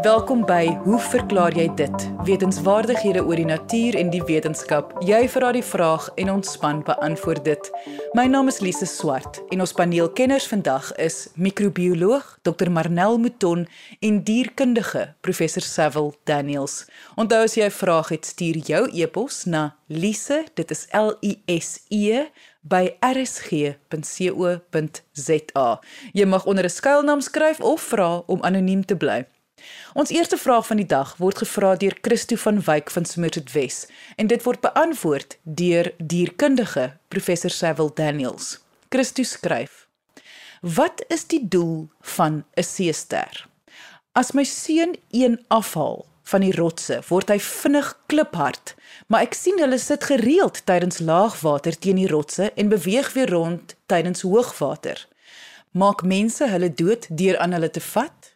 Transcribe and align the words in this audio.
Welkom 0.00 0.46
by 0.48 0.78
Hoe 0.80 0.96
verklaar 0.96 1.52
jy 1.52 1.66
dit? 1.76 2.04
Wetenskapwaardighede 2.24 3.20
oor 3.20 3.36
die 3.36 3.44
natuur 3.44 3.98
en 4.00 4.08
die 4.08 4.22
wetenskap. 4.24 4.94
Jy 5.04 5.28
vra 5.28 5.50
die 5.52 5.64
vraag 5.66 6.06
en 6.22 6.30
ons 6.32 6.54
span 6.54 6.80
beantwoord 6.86 7.44
dit. 7.44 7.68
My 8.16 8.24
naam 8.24 8.48
is 8.48 8.62
Lise 8.64 8.86
Swart 8.88 9.42
en 9.52 9.60
ons 9.60 9.74
paneelkenners 9.76 10.46
vandag 10.48 10.88
is 10.96 11.28
microbioloog 11.36 12.38
Dr 12.48 12.72
Marnel 12.72 13.20
Mouton 13.20 13.66
en 14.00 14.22
dierkundige 14.24 15.14
Professor 15.20 15.60
Sewil 15.62 16.14
Daniels. 16.24 16.86
Onthou 17.20 17.44
as 17.44 17.54
jy 17.60 17.68
'n 17.68 17.70
vraag 17.70 18.08
het, 18.08 18.24
stuur 18.24 18.56
jou 18.56 18.88
e-pos 18.92 19.44
na 19.44 19.76
lise, 19.86 20.44
dit 20.54 20.70
is 20.70 20.86
L 20.92 21.12
I 21.20 21.42
S 21.60 21.84
E 21.90 22.24
by 22.62 22.96
rsg.co.za. 23.00 23.78
Jy 26.12 26.24
mag 26.24 26.46
onder 26.46 26.64
'n 26.64 26.70
skuilnaam 26.70 27.20
skryf 27.20 27.60
of 27.60 27.80
vra 27.82 28.22
om 28.26 28.42
anoniem 28.42 28.84
te 28.84 28.96
bly. 28.96 29.26
Ons 29.94 30.10
eerste 30.10 30.36
vraag 30.38 30.66
van 30.66 30.76
die 30.76 30.86
dag 30.86 31.16
word 31.18 31.38
gevra 31.42 31.74
deur 31.76 31.96
Christo 32.00 32.36
van 32.36 32.60
Wyk 32.66 32.90
van 32.90 33.04
Smirtet 33.04 33.52
Wes 33.52 33.86
en 34.16 34.26
dit 34.26 34.42
word 34.42 34.60
beantwoord 34.60 35.38
deur 35.44 35.92
dierkundige 35.98 36.96
professor 37.08 37.50
Sewil 37.50 37.90
Daniels. 37.94 38.58
Christo 38.88 39.22
skryf: 39.22 39.86
Wat 40.60 41.04
is 41.08 41.26
die 41.26 41.48
doel 41.48 41.88
van 42.00 42.44
'n 42.56 42.62
seester? 42.62 43.48
As 44.12 44.32
my 44.32 44.44
seun 44.44 44.96
een 45.10 45.44
afhaal 45.48 46.06
van 46.22 46.40
die 46.40 46.54
rotse, 46.54 47.00
word 47.08 47.30
hy 47.30 47.38
vinnig 47.38 47.90
kliphard, 48.10 48.74
maar 49.06 49.22
ek 49.26 49.34
sien 49.34 49.58
hulle 49.62 49.78
sit 49.78 50.04
gereeld 50.04 50.62
tydens 50.66 50.98
laagwater 50.98 51.78
teen 51.78 51.96
die 51.96 52.10
rotse 52.10 52.50
en 52.54 52.68
beweeg 52.68 53.12
weer 53.12 53.30
rond 53.30 53.74
tydens 53.86 54.22
hoogwater. 54.26 55.06
Maak 55.70 56.02
mense 56.02 56.46
hulle 56.50 56.72
dood 56.74 57.06
deur 57.08 57.38
aan 57.38 57.52
hulle 57.54 57.70
te 57.70 57.82
vat? 57.92 58.29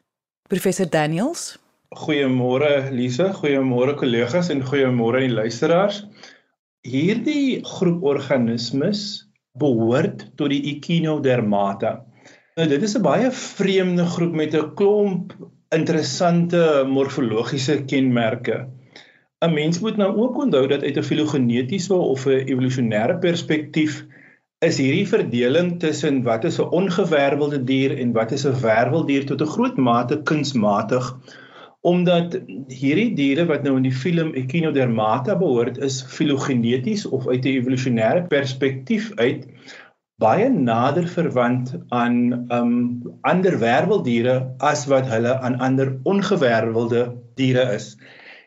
Professor 0.44 0.84
Daniels. 0.84 1.56
Goeiemôre 1.96 2.90
Lise, 2.92 3.30
goeiemôre 3.32 3.94
kollegas 3.96 4.50
en 4.52 4.58
goeiemôre 4.60 5.22
aan 5.22 5.30
die 5.30 5.36
luisteraars. 5.38 6.02
Hierdie 6.84 7.62
groep 7.64 8.04
organismes 8.04 9.00
behoort 9.56 10.26
tot 10.36 10.52
die 10.52 10.60
Echinodermata. 10.74 11.94
Nou 12.60 12.66
dit 12.68 12.84
is 12.84 12.96
'n 12.98 13.02
baie 13.06 13.30
vreemde 13.32 14.04
groep 14.04 14.36
met 14.36 14.52
'n 14.54 14.74
klomp 14.76 15.32
interessante 15.72 16.84
morfologiese 16.92 17.80
kenmerke. 17.88 18.68
'n 19.40 19.54
Mens 19.54 19.80
moet 19.80 19.96
nou 19.96 20.12
ook 20.16 20.36
onthou 20.44 20.66
dat 20.68 20.82
uit 20.82 20.98
'n 20.98 21.08
filogenetiese 21.08 21.94
of 21.94 22.26
'n 22.26 22.44
evolusionêre 22.52 23.16
perspektief 23.18 24.04
is 24.64 24.78
hierdie 24.80 25.06
verdeling 25.08 25.78
tussen 25.80 26.22
wat 26.26 26.44
is 26.44 26.58
'n 26.58 26.72
ongewervelde 26.80 27.64
dier 27.64 27.96
en 27.98 28.12
wat 28.12 28.32
is 28.32 28.46
'n 28.46 28.60
werveldier 28.60 29.26
tot 29.26 29.42
'n 29.42 29.54
groot 29.56 29.76
mate 29.76 30.22
kunsmatig 30.22 31.14
omdat 31.84 32.38
hierdie 32.72 33.12
diere 33.14 33.44
wat 33.44 33.62
nou 33.62 33.76
in 33.76 33.84
die 33.84 33.92
film 33.92 34.32
Echinodermata 34.32 35.36
behoort 35.36 35.76
is 35.78 36.02
filogeneties 36.16 37.06
of 37.06 37.28
uit 37.28 37.44
'n 37.44 37.56
evolusionêre 37.60 38.26
perspektief 38.28 39.12
uit 39.16 39.44
baie 40.16 40.48
nader 40.48 41.08
verwant 41.08 41.74
aan 41.88 42.46
um 42.48 42.74
ander 43.20 43.58
werveldiere 43.58 44.54
as 44.58 44.86
wat 44.86 45.06
hulle 45.06 45.38
aan 45.40 45.58
ander 45.58 45.98
ongewervelde 46.04 47.16
diere 47.34 47.72
is. 47.74 47.96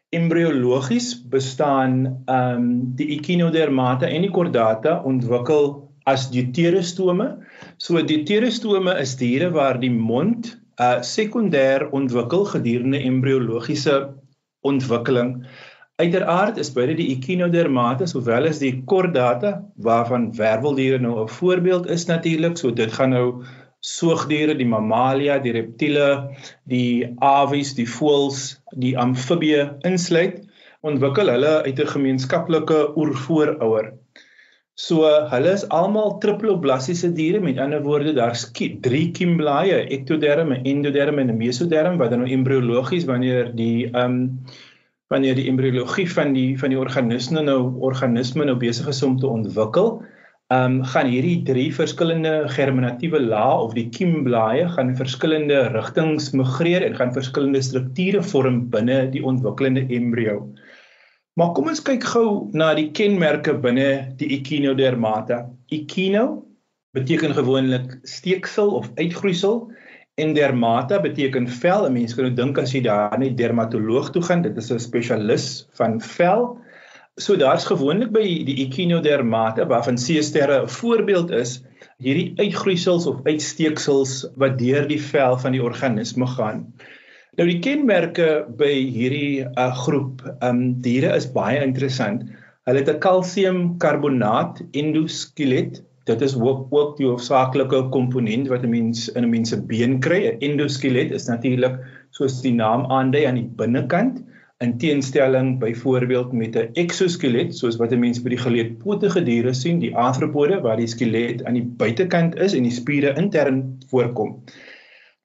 Embriologies 0.10 1.28
bestaan 1.30 2.24
um 2.26 2.96
die 2.96 3.20
Echinodermata 3.20 4.08
en 4.08 4.22
die 4.22 4.32
Chordata 4.32 5.02
ontwikkel 5.04 5.87
as 6.08 6.30
deuterostome. 6.32 7.28
So 7.78 8.02
deuterostome 8.02 8.96
is 9.02 9.16
diere 9.20 9.52
waar 9.56 9.80
die 9.82 9.92
mond 9.92 10.56
uh 10.80 11.02
sekondêr 11.02 11.88
ontwikkel 11.98 12.46
gedurende 12.54 13.00
embriologiese 13.02 13.96
ontwikkeling. 14.62 15.32
Uiteraard 15.98 16.60
is 16.62 16.70
beide 16.74 16.94
die 17.00 17.10
Echinodermata 17.16 18.06
sowel 18.06 18.46
as 18.46 18.60
die 18.62 18.84
Chordata 18.86 19.56
waarvan 19.88 20.30
werveldiere 20.38 21.00
nou 21.02 21.24
'n 21.24 21.34
voorbeeld 21.40 21.90
is 21.90 22.06
natuurlik. 22.06 22.58
So 22.58 22.72
dit 22.72 22.92
gaan 22.94 23.10
nou 23.10 23.44
soogdiere, 23.80 24.56
die 24.58 24.68
mammalia, 24.68 25.40
die 25.40 25.52
reptiele, 25.52 26.36
die 26.66 27.16
avies, 27.20 27.74
die 27.78 27.88
voëls, 27.90 28.58
die 28.76 28.98
amfibieë 28.98 29.64
insluit, 29.90 30.44
ontwikkel 30.82 31.30
hulle 31.34 31.54
uit 31.66 31.80
'n 31.80 31.94
gemeenskaplike 31.96 32.80
oervoorouer. 32.96 33.94
So 34.78 35.08
hulle 35.32 35.52
is 35.58 35.64
almal 35.74 36.20
triploblastiese 36.22 37.10
diere, 37.18 37.40
met 37.42 37.58
ander 37.58 37.80
woorde 37.82 38.12
daar's 38.14 38.44
drie 38.54 39.08
kiemblaaie, 39.10 39.80
ektoderm, 39.96 40.52
endoderm 40.54 41.18
en 41.24 41.34
mesoderm 41.40 41.98
wat 41.98 42.14
dan 42.14 42.22
nou 42.22 42.30
embriologies 42.30 43.08
wanneer 43.10 43.50
die 43.58 43.88
ehm 43.90 44.04
um, 44.06 44.20
wanneer 45.10 45.38
die 45.40 45.48
embriologie 45.48 46.06
van 46.12 46.34
die 46.36 46.60
van 46.60 46.74
die 46.74 46.78
organisme 46.78 47.42
nou 47.42 47.72
organisme 47.90 48.46
nou 48.46 48.58
besig 48.60 48.90
is 48.92 49.02
om 49.08 49.18
te 49.18 49.26
ontwikkel, 49.26 49.96
ehm 50.54 50.78
um, 50.78 50.86
gaan 50.94 51.10
hierdie 51.10 51.42
drie 51.50 51.72
verskillende 51.74 52.36
germinatiewe 52.54 53.24
lae 53.26 53.58
of 53.66 53.74
die 53.74 53.88
kiemblaaie 53.98 54.70
gaan 54.78 54.94
verskillende 55.00 55.64
rigtings 55.74 56.30
migreer 56.38 56.86
en 56.86 57.02
gaan 57.02 57.18
verskillende 57.18 57.66
strukture 57.66 58.22
vorm 58.22 58.68
binne 58.70 59.08
die 59.10 59.26
ontwikkelende 59.26 59.88
embrio. 59.90 60.44
Maar 61.38 61.52
kom 61.54 61.68
ons 61.70 61.84
kyk 61.86 62.02
gou 62.16 62.30
na 62.58 62.72
die 62.74 62.88
kenmerke 62.98 63.54
binne 63.62 64.16
die 64.18 64.32
Echinodermata. 64.40 65.44
Echino 65.70 66.24
beteken 66.98 67.36
gewoonlik 67.38 67.92
steeksel 68.10 68.72
of 68.80 68.88
uitgroeisel 68.98 69.60
en 70.18 70.34
dermata 70.34 70.98
beteken 71.04 71.46
vel. 71.60 71.86
'n 71.86 71.94
Mens 71.94 72.16
kan 72.18 72.26
nou 72.26 72.34
dink 72.34 72.58
as 72.58 72.74
jy 72.74 72.82
daar 72.82 73.20
net 73.22 73.38
dermatoloog 73.38 74.10
toe 74.16 74.24
gaan, 74.26 74.42
dit 74.42 74.58
is 74.58 74.72
'n 74.72 74.80
spesialis 74.80 75.68
van 75.78 76.02
vel. 76.02 76.58
So 77.22 77.38
daar's 77.38 77.70
gewoonlik 77.70 78.12
by 78.12 78.26
die 78.50 78.58
Echinodermata 78.66 79.68
waarvan 79.70 79.98
seesterre 79.98 80.64
'n 80.64 80.68
voorbeeld 80.68 81.30
is, 81.30 81.62
hierdie 82.02 82.34
uitgroeisels 82.38 83.06
of 83.06 83.22
uitsteeksels 83.26 84.26
wat 84.36 84.58
deur 84.58 84.88
die 84.88 85.02
vel 85.02 85.38
van 85.38 85.52
die 85.52 85.64
organisme 85.64 86.26
gaan. 86.26 86.74
Nou 87.38 87.46
die 87.46 87.60
kenmerke 87.62 88.48
by 88.58 88.72
hierdie 88.90 89.44
uh, 89.46 89.68
groep 89.84 90.24
um 90.42 90.62
diere 90.82 91.12
is 91.14 91.28
baie 91.36 91.60
interessant. 91.62 92.24
Hulle 92.66 92.82
het 92.82 92.88
'n 92.90 93.02
kalsiumkarbonaat 93.04 94.64
endoskelet. 94.82 95.84
Dit 96.10 96.24
is 96.26 96.34
ook 96.34 96.74
ook 96.74 96.96
die 96.98 97.06
hoofsaaklike 97.06 97.84
komponent 97.94 98.50
wat 98.50 98.66
'n 98.66 98.74
mens 98.74 99.06
in 99.14 99.24
'n 99.24 99.30
mens 99.30 99.54
se 99.54 99.62
been 99.62 100.00
kry. 100.00 100.24
'n 100.26 100.42
Endoskelet 100.48 101.12
is 101.12 101.28
natuurlik 101.30 101.78
soos 102.10 102.42
die 102.42 102.54
naam 102.54 102.90
aandui 102.90 103.26
aan 103.30 103.38
die 103.38 103.52
binnekant 103.62 104.24
in 104.66 104.78
teenstelling 104.78 105.60
byvoorbeeld 105.60 106.34
met 106.34 106.56
'n 106.56 106.74
exoskelet 106.74 107.54
soos 107.56 107.78
wat 107.78 107.94
'n 107.94 108.00
mens 108.00 108.22
by 108.24 108.30
die 108.30 108.46
geleedpotige 108.48 109.24
diere 109.24 109.54
sien, 109.54 109.80
die 109.80 109.96
arthropode 109.96 110.62
waar 110.62 110.78
die 110.78 110.88
skelet 110.88 111.46
aan 111.46 111.54
die 111.54 111.70
buitekant 111.78 112.36
is 112.36 112.54
en 112.54 112.64
die 112.64 112.78
spiere 112.82 113.14
intern 113.16 113.78
voorkom. 113.90 114.42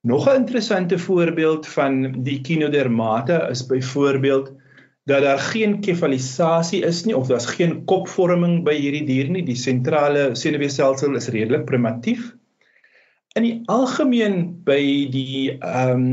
Nog 0.03 0.27
'n 0.29 0.35
interessante 0.35 0.99
voorbeeld 0.99 1.67
van 1.69 2.23
die 2.23 2.39
Echinodermata 2.39 3.49
is 3.49 3.67
byvoorbeeld 3.67 4.53
dat 5.05 5.23
daar 5.23 5.39
geen 5.39 5.81
kefalisasie 5.81 6.83
is 6.85 7.05
nie 7.05 7.17
of 7.17 7.27
daar's 7.27 7.47
geen 7.47 7.85
kopvorming 7.85 8.65
by 8.65 8.75
hierdie 8.75 9.05
dier 9.07 9.31
nie. 9.31 9.43
Die 9.47 9.59
sentrale 9.59 10.35
senuweestelsel 10.35 11.15
is 11.15 11.29
redelik 11.29 11.65
primitief. 11.65 12.33
In 13.39 13.47
die 13.47 13.61
algemeen 13.65 14.63
by 14.65 14.81
die 15.11 15.59
ehm 15.59 15.91
um, 15.91 16.09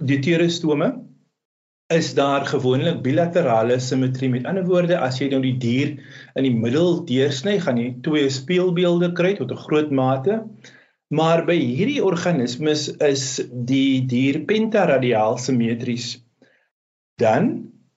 deuterostome 0.00 0.90
is 1.92 2.14
daar 2.14 2.46
gewoonlik 2.46 3.00
bilaterale 3.02 3.78
simmetrie. 3.80 4.28
Met 4.30 4.44
ander 4.44 4.64
woorde, 4.64 4.98
as 4.98 5.18
jy 5.18 5.30
nou 5.32 5.40
die 5.42 5.56
dier 5.58 5.96
in 6.34 6.44
die 6.44 6.54
middel 6.54 7.00
deursny, 7.04 7.56
gaan 7.60 7.80
jy 7.80 7.88
twee 8.04 8.28
spieelbeelde 8.28 9.12
kry 9.12 9.34
tot 9.40 9.50
'n 9.50 9.64
groot 9.64 9.90
mate. 9.90 10.44
Maar 11.10 11.40
by 11.42 11.56
hierdie 11.58 12.02
organismes 12.06 12.84
is 13.02 13.24
die 13.50 14.02
dier 14.06 14.44
pentaradiaal 14.46 15.40
simmetries. 15.42 16.20
Dan 17.18 17.48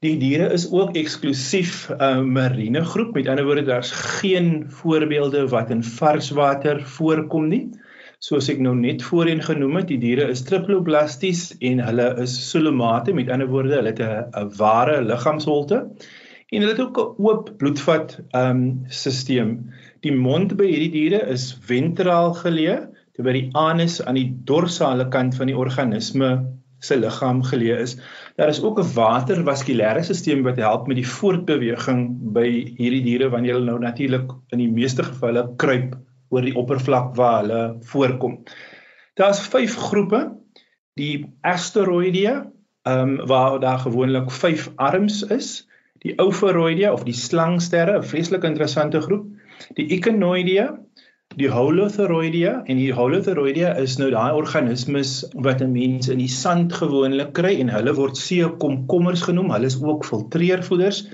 die 0.01 0.15
diere 0.17 0.47
is 0.55 0.65
ook 0.71 0.97
eksklusief 0.97 1.91
'n 1.93 2.01
uh, 2.01 2.23
marine 2.25 2.81
groep. 2.83 3.13
Met 3.13 3.29
ander 3.29 3.45
woorde 3.45 3.63
daar's 3.67 3.91
geen 3.91 4.65
voorbeelde 4.79 5.45
wat 5.53 5.69
in 5.69 5.83
varswater 5.83 6.81
voorkom 6.95 7.47
nie. 7.47 7.69
Soos 8.17 8.49
ek 8.49 8.59
nou 8.59 8.73
net 8.75 9.05
voorheen 9.05 9.43
genoem 9.45 9.75
het, 9.75 9.87
die 9.87 9.99
diere 10.01 10.25
is 10.33 10.41
triploblasties 10.49 11.53
en 11.61 11.85
hulle 11.85 12.09
is 12.23 12.33
sulomate. 12.49 13.13
Met 13.13 13.29
ander 13.29 13.47
woorde, 13.47 13.75
hulle 13.75 13.93
het 13.93 14.01
'n 14.01 14.49
ware 14.57 15.01
liggaamsholte 15.05 15.85
en 16.49 16.61
hulle 16.61 16.73
het 16.73 16.81
ook 16.81 16.97
'n 16.97 17.13
oop 17.21 17.53
bloedvat 17.57 18.17
ehm 18.31 18.49
um, 18.49 18.83
stelsel. 18.87 19.53
Die 20.01 20.15
mond 20.15 20.57
by 20.57 20.65
hierdie 20.65 20.91
diere 20.97 21.21
is 21.29 21.53
ventraal 21.61 22.33
geleë 22.33 22.89
terwyl 23.15 23.37
die 23.37 23.49
anus 23.53 24.01
aan 24.01 24.17
die 24.17 24.29
dorsale 24.47 25.07
kant 25.13 25.35
van 25.39 25.51
die 25.51 25.57
organisme 25.57 26.29
se 26.83 26.97
liggaam 26.99 27.41
geleë 27.47 27.79
is. 27.85 27.95
Daar 28.37 28.51
is 28.51 28.61
ook 28.63 28.79
'n 28.79 28.93
watervaskulêre 28.95 30.03
stelsel 30.03 30.43
wat 30.43 30.57
help 30.57 30.87
met 30.87 30.99
die 30.99 31.07
voortbeweging 31.07 32.33
by 32.33 32.47
hierdie 32.77 33.03
diere 33.03 33.29
wanneer 33.29 33.53
hulle 33.53 33.71
nou 33.71 33.79
natuurlik 33.79 34.31
in 34.51 34.59
die 34.59 34.71
meeste 34.71 35.03
gevalle 35.03 35.47
kruip 35.57 35.95
oor 36.29 36.41
die 36.41 36.55
oppervlak 36.55 37.15
waar 37.15 37.41
hulle 37.41 37.61
voorkom. 37.91 38.39
Daar's 39.15 39.41
vyf 39.53 39.75
groepe: 39.75 40.31
die 40.99 41.25
Asteroidea, 41.41 42.51
ehm 42.85 43.19
um, 43.19 43.27
waar 43.27 43.59
daar 43.59 43.79
gewoonlik 43.79 44.31
5 44.31 44.71
arms 44.75 45.23
is. 45.23 45.67
Die 46.03 46.17
Ophiroidea 46.19 46.91
of 46.91 47.03
die 47.03 47.13
slangsterre, 47.13 47.97
'n 47.97 48.03
vreeslik 48.03 48.43
interessante 48.43 49.01
groep. 49.01 49.25
Die 49.77 49.87
Echinoidea, 49.95 50.79
die 51.39 51.49
Holothuroidea 51.49 52.59
en 52.69 52.77
die 52.77 52.91
Holothuroidea 52.93 53.73
is 53.81 53.95
nou 53.97 54.09
daai 54.13 54.33
organismes 54.37 55.13
wat 55.45 55.61
'n 55.61 55.71
mens 55.73 56.09
in 56.13 56.21
die 56.21 56.29
sand 56.29 56.73
gewoonlik 56.73 57.33
kry 57.33 57.55
en 57.59 57.71
hulle 57.73 57.93
word 57.97 58.17
seekomkommers 58.17 59.25
genoem. 59.25 59.51
Hulle 59.51 59.71
is 59.71 59.81
ook 59.81 60.05
filtreervoeders. 60.05 61.07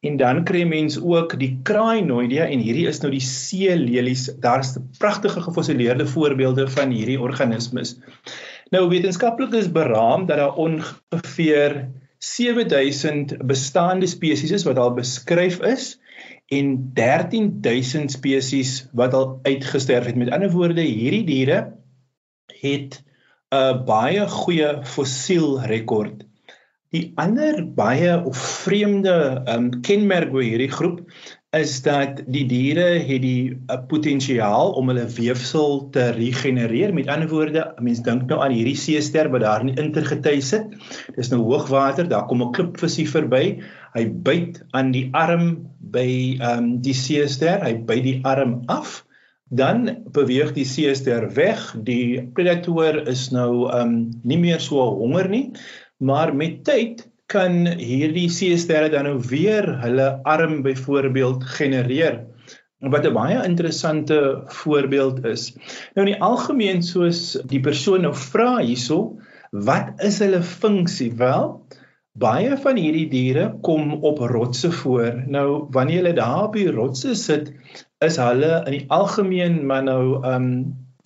En 0.00 0.16
dan 0.16 0.44
kry 0.44 0.62
mens 0.64 1.00
ook 1.00 1.38
die 1.38 1.58
Crinoidea 1.62 2.46
en 2.46 2.60
hierdie 2.62 2.86
is 2.86 3.00
nou 3.02 3.10
die 3.10 3.24
seelelies. 3.24 4.30
Daar's 4.40 4.76
pragtige 4.98 5.40
gefossileerde 5.40 6.06
voorbeelde 6.06 6.68
van 6.68 6.90
hierdie 6.90 7.20
organismes. 7.20 7.98
Nou 8.70 8.88
wetenskaplikes 8.88 9.72
beraam 9.72 10.26
dat 10.26 10.36
daar 10.36 10.54
ongeveer 10.54 11.88
7000 12.18 13.36
bestaande 13.46 14.06
spesies 14.06 14.50
is 14.50 14.64
wat 14.64 14.78
al 14.78 14.94
beskryf 14.94 15.60
is 15.60 15.98
en 16.48 16.90
13000 16.94 18.12
spesies 18.12 18.88
wat 18.96 19.14
al 19.14 19.38
uitgesterf 19.42 20.06
het. 20.08 20.16
Met 20.16 20.30
ander 20.32 20.50
woorde, 20.50 20.80
hierdie 20.80 21.24
diere 21.28 21.58
het 22.60 23.02
'n 23.54 23.84
baie 23.84 24.28
goeie 24.28 24.84
fossiel 24.84 25.60
rekord. 25.60 26.24
Die 26.92 27.12
ander 27.16 27.60
baie 27.74 28.24
of 28.24 28.36
vreemde 28.36 29.42
um, 29.48 29.80
kenmerk 29.80 30.32
by 30.32 30.44
hierdie 30.44 30.72
groep 30.72 31.04
is 31.56 31.78
dat 31.80 32.18
die 32.28 32.44
diere 32.44 32.98
het 33.00 33.22
die 33.24 33.54
uh, 33.56 33.78
potensiaal 33.88 34.74
om 34.76 34.90
hulle 34.92 35.06
weefsel 35.16 35.86
te 35.94 36.10
regenereer. 36.12 36.92
Met 36.92 37.08
ander 37.08 37.30
woorde, 37.30 37.62
mense 37.80 38.04
dink 38.04 38.28
nou 38.28 38.42
aan 38.44 38.52
hierdie 38.52 38.76
seester 38.76 39.30
wat 39.32 39.46
daar 39.46 39.64
in 39.64 39.72
die 39.72 39.80
intergety 39.80 40.42
sit. 40.44 40.76
Dis 41.16 41.32
nou 41.32 41.40
hoogwater, 41.46 42.08
daar 42.08 42.26
kom 42.28 42.44
'n 42.44 42.52
klipvisie 42.52 43.08
verby. 43.08 43.62
Hy 43.96 44.04
byt 44.28 44.60
aan 44.76 44.92
die 44.92 45.08
arm 45.16 45.72
by 45.80 46.36
ehm 46.36 46.58
um, 46.58 46.70
die 46.84 46.94
seester, 46.94 47.64
hy 47.64 47.78
byt 47.80 48.04
die 48.04 48.20
arm 48.28 48.60
af. 48.68 49.04
Dan 49.48 50.04
beweeg 50.12 50.52
die 50.52 50.68
seester 50.68 51.32
weg. 51.32 51.72
Die 51.80 52.28
predator 52.36 53.08
is 53.08 53.30
nou 53.32 53.72
ehm 53.72 53.88
um, 53.88 54.10
nie 54.22 54.38
meer 54.38 54.60
so 54.60 54.84
honger 55.00 55.28
nie, 55.28 55.52
maar 55.96 56.36
met 56.36 56.64
tyd 56.68 57.07
kan 57.28 57.66
hierdie 57.76 58.28
seesterre 58.32 58.88
dan 58.92 59.04
nou 59.04 59.18
weer 59.28 59.66
hulle 59.82 60.08
arm 60.24 60.62
byvoorbeeld 60.64 61.44
genereer 61.58 62.22
wat 62.78 63.06
'n 63.06 63.12
baie 63.12 63.38
interessante 63.44 64.42
voorbeeld 64.46 65.24
is. 65.24 65.52
Nou 65.94 66.06
in 66.06 66.12
die 66.12 66.22
algemeen 66.22 66.82
soos 66.82 67.36
die 67.50 67.60
persoon 67.60 68.06
nou 68.06 68.14
vra 68.14 68.58
hierso, 68.58 69.18
wat 69.50 69.92
is 70.04 70.18
hulle 70.22 70.42
funksie? 70.42 71.12
Wel, 71.18 71.66
baie 72.12 72.56
van 72.56 72.76
hierdie 72.76 73.08
diere 73.10 73.58
kom 73.62 73.92
op 74.02 74.18
rotse 74.18 74.70
voor. 74.72 75.22
Nou 75.26 75.66
wanneer 75.70 76.02
hulle 76.02 76.14
daar 76.14 76.44
op 76.44 76.54
die 76.54 76.70
rotse 76.70 77.14
sit, 77.14 77.52
is 77.98 78.16
hulle 78.16 78.62
in 78.66 78.72
die 78.72 78.84
algemeen 78.88 79.66
maar 79.66 79.82
nou 79.82 80.24
um 80.26 80.48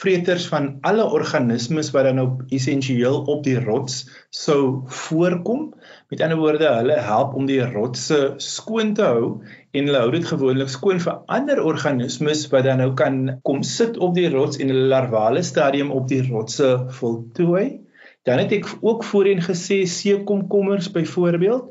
vreters 0.00 0.46
van 0.48 0.78
alle 0.80 1.04
organismes 1.04 1.90
wat 1.94 2.06
dan 2.08 2.18
nou 2.18 2.28
essensieel 2.54 3.20
op 3.30 3.42
die 3.44 3.58
rots 3.60 4.02
sou 4.30 4.82
voorkom. 4.86 5.68
Met 6.10 6.22
ander 6.24 6.38
woorde, 6.40 6.68
hulle 6.78 6.96
help 7.04 7.34
om 7.38 7.46
die 7.46 7.60
rotse 7.74 8.34
skoon 8.42 8.94
te 8.94 9.04
hou 9.06 9.26
en 9.72 9.88
hulle 9.88 10.00
hou 10.02 10.10
dit 10.14 10.26
gewoonlik 10.26 10.72
skoon 10.72 11.00
vir 11.02 11.20
ander 11.32 11.62
organismes 11.62 12.46
wat 12.52 12.66
dan 12.68 12.82
nou 12.82 12.92
kan 12.98 13.20
kom 13.46 13.62
sit 13.66 13.98
op 13.98 14.16
die 14.18 14.28
rots 14.32 14.58
en 14.58 14.72
hulle 14.72 14.90
larvale 14.92 15.44
stadium 15.46 15.92
op 15.94 16.08
die 16.10 16.22
rotse 16.28 16.74
voltooi. 16.98 17.82
Dan 18.26 18.38
het 18.38 18.52
ek 18.54 18.68
ook 18.80 19.04
voorheen 19.04 19.42
gesê 19.42 19.82
seekomkommers 19.88 20.90
byvoorbeeld 20.94 21.70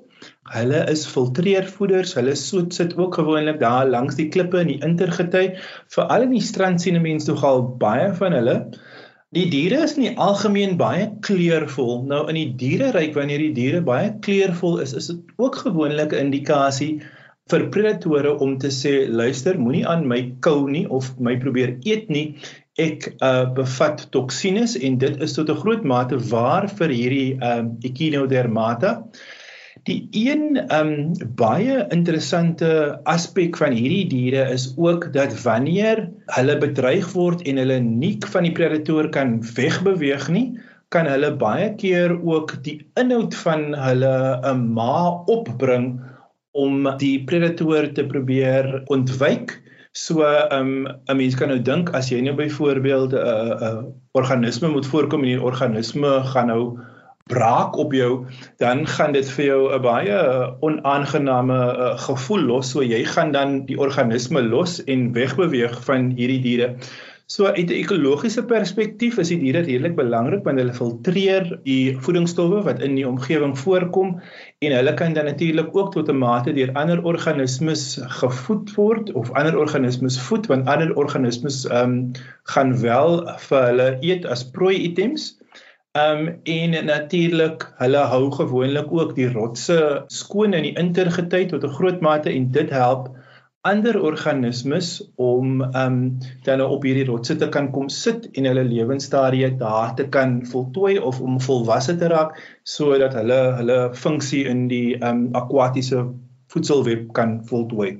Hulle 0.51 0.81
is 0.91 1.06
filtreervoeders. 1.07 2.15
Hulle 2.18 2.35
soet 2.35 2.73
sit 2.75 2.97
ook 2.97 3.15
gewoonlik 3.19 3.59
daar 3.62 3.88
langs 3.89 4.18
die 4.19 4.27
klippe 4.33 4.59
in 4.63 4.73
die 4.73 4.81
intergety. 4.83 5.45
Veral 5.95 6.27
in 6.27 6.35
die 6.35 6.44
strand 6.44 6.81
sien 6.81 7.01
mense 7.01 7.31
nogal 7.31 7.63
baie 7.81 8.09
van 8.19 8.35
hulle. 8.35 8.57
Die 9.31 9.45
diere 9.47 9.85
is 9.85 9.95
in 9.95 10.09
die 10.09 10.18
algemeen 10.19 10.75
baie 10.79 11.07
kleurvol. 11.23 12.01
Nou 12.12 12.25
in 12.27 12.35
die 12.35 12.50
diereryk 12.59 13.15
wanneer 13.15 13.39
die 13.39 13.53
diere 13.56 13.79
baie 13.88 14.12
kleurvol 14.25 14.81
is, 14.83 14.91
is 14.97 15.07
dit 15.13 15.21
ook 15.39 15.62
gewoonlik 15.63 16.12
'n 16.12 16.25
indikasie 16.27 16.94
vir 17.51 17.69
predatore 17.71 18.33
om 18.44 18.57
te 18.59 18.67
sê 18.67 19.07
luister, 19.07 19.57
moenie 19.59 19.88
aan 19.88 20.03
my 20.07 20.19
kou 20.41 20.69
nie 20.69 20.83
of 20.89 21.13
my 21.19 21.38
probeer 21.39 21.77
eet 21.88 22.09
nie. 22.09 22.35
Ek 22.79 23.07
uh 23.21 23.47
bevat 23.56 24.07
toksines 24.12 24.75
en 24.75 24.97
dit 24.97 25.21
is 25.21 25.33
tot 25.33 25.50
'n 25.50 25.62
groot 25.63 25.83
mate 25.83 26.19
waar 26.31 26.67
vir 26.67 26.89
hierdie 26.89 27.31
um 27.39 27.71
uh, 27.71 27.88
Echinodermata. 27.88 28.94
Die 29.89 30.07
een 30.13 30.60
um 30.69 31.13
baie 31.39 31.86
interessante 31.89 33.00
aspek 33.10 33.56
van 33.57 33.74
hierdie 33.74 34.06
diere 34.12 34.44
is 34.54 34.68
ook 34.78 35.07
dat 35.16 35.33
wanneer 35.42 36.04
hulle 36.36 36.57
bedreig 36.62 37.07
word 37.16 37.42
en 37.50 37.57
hulle 37.57 37.80
nie 37.81 38.13
van 38.33 38.45
die 38.45 38.54
predator 38.54 39.10
kan 39.10 39.39
wegbeweeg 39.57 40.28
nie, 40.30 40.45
kan 40.94 41.10
hulle 41.10 41.31
baie 41.33 41.72
keer 41.81 42.13
ook 42.13 42.60
die 42.68 42.78
inhoud 43.00 43.33
van 43.42 43.72
hulle 43.74 44.13
'n 44.13 44.45
um, 44.51 44.62
ma 44.78 45.24
opbring 45.25 45.98
om 46.54 46.86
die 47.01 47.18
predator 47.25 47.89
te 47.89 48.06
probeer 48.06 48.84
ontwyk. 48.94 49.57
So 49.98 50.22
um 50.51 50.88
'n 51.10 51.18
mens 51.18 51.36
kan 51.36 51.50
nou 51.50 51.60
dink 51.60 51.89
as 51.98 52.12
jy 52.13 52.22
nou 52.22 52.36
byvoorbeeld 52.36 53.13
'n 53.13 53.18
uh, 53.18 53.50
'n 53.50 53.63
uh, 53.63 53.84
organisme 54.13 54.68
moet 54.68 54.86
voorkom 54.86 55.24
en 55.25 55.34
die 55.34 55.42
organisme 55.42 56.22
gaan 56.24 56.48
nou 56.48 56.77
braak 57.31 57.78
op 57.80 57.94
jou, 57.95 58.25
dan 58.63 58.83
gaan 58.88 59.16
dit 59.16 59.30
vir 59.36 59.45
jou 59.45 59.62
'n 59.75 59.81
baie 59.81 60.18
onaangename 60.60 61.60
uh, 61.60 61.94
gevoel 62.07 62.44
los. 62.51 62.72
So 62.72 62.83
jy 62.83 63.04
gaan 63.06 63.31
dan 63.31 63.66
die 63.66 63.80
organisme 63.80 64.42
los 64.42 64.83
en 64.83 65.13
wegbeweeg 65.13 65.80
van 65.88 66.12
hierdie 66.18 66.42
diere. 66.42 66.75
So 67.31 67.45
uit 67.48 67.69
'n 67.69 67.80
ekologiese 67.80 68.42
perspektief 68.44 69.18
is 69.22 69.30
die 69.31 69.38
diere 69.39 69.62
redelik 69.63 69.94
belangrik 69.95 70.42
want 70.44 70.60
hulle 70.60 70.74
filtreer 70.75 71.45
die 71.63 71.95
voedingsstowwe 72.04 72.63
wat 72.66 72.81
in 72.83 72.98
die 73.00 73.06
omgewing 73.07 73.54
voorkom 73.60 74.10
en 74.60 74.75
hulle 74.75 74.94
kan 75.00 75.13
dan 75.16 75.30
natuurlik 75.31 75.69
ook 75.72 75.94
tot 75.94 76.12
'n 76.12 76.19
mate 76.19 76.51
deur 76.57 76.74
ander 76.81 77.00
organismes 77.12 77.84
gevoed 78.19 78.74
word 78.75 79.13
of 79.22 79.31
ander 79.31 79.56
organismes 79.57 80.19
voed 80.19 80.51
want 80.51 80.68
ander 80.68 80.92
organismes 80.95 81.63
ehm 81.69 81.84
um, 81.84 82.12
gaan 82.51 82.75
wel 82.81 83.24
vir 83.48 83.63
hulle 83.69 83.88
eet 84.01 84.25
as 84.25 84.44
prooi 84.51 84.75
items. 84.89 85.40
Um 85.99 86.27
en 86.43 86.85
natuurlik, 86.85 87.65
hulle 87.77 87.97
hou 87.97 88.29
gewoonlik 88.31 88.91
ook 88.95 89.10
die 89.15 89.27
rotse 89.31 90.03
skoon 90.07 90.53
in 90.55 90.63
die 90.63 90.77
intergetyd 90.79 91.50
tot 91.51 91.65
'n 91.67 91.75
groot 91.79 92.00
mate 92.00 92.31
en 92.31 92.45
dit 92.51 92.69
help 92.69 93.10
ander 93.62 94.01
organismes 94.01 95.12
om 95.15 95.60
um 95.62 95.98
dan 96.43 96.62
op 96.62 96.83
hierdie 96.88 97.05
rotse 97.05 97.36
te 97.36 97.50
kan 97.50 97.71
kom 97.71 97.89
sit 97.89 98.29
en 98.31 98.48
hulle 98.50 98.63
lewensstadie 98.63 99.50
daar 99.57 99.91
te 99.95 100.07
kan 100.07 100.45
voltooi 100.45 100.98
of 101.00 101.19
om 101.21 101.41
volwasse 101.41 101.98
te 101.98 102.07
raak 102.07 102.39
sodat 102.63 103.13
hulle 103.13 103.41
hulle 103.60 103.77
funksie 103.93 104.45
in 104.48 104.67
die 104.71 104.95
um 105.10 105.27
akwatiese 105.36 106.05
voedselweb 106.48 107.12
kan 107.13 107.41
voltooi. 107.51 107.91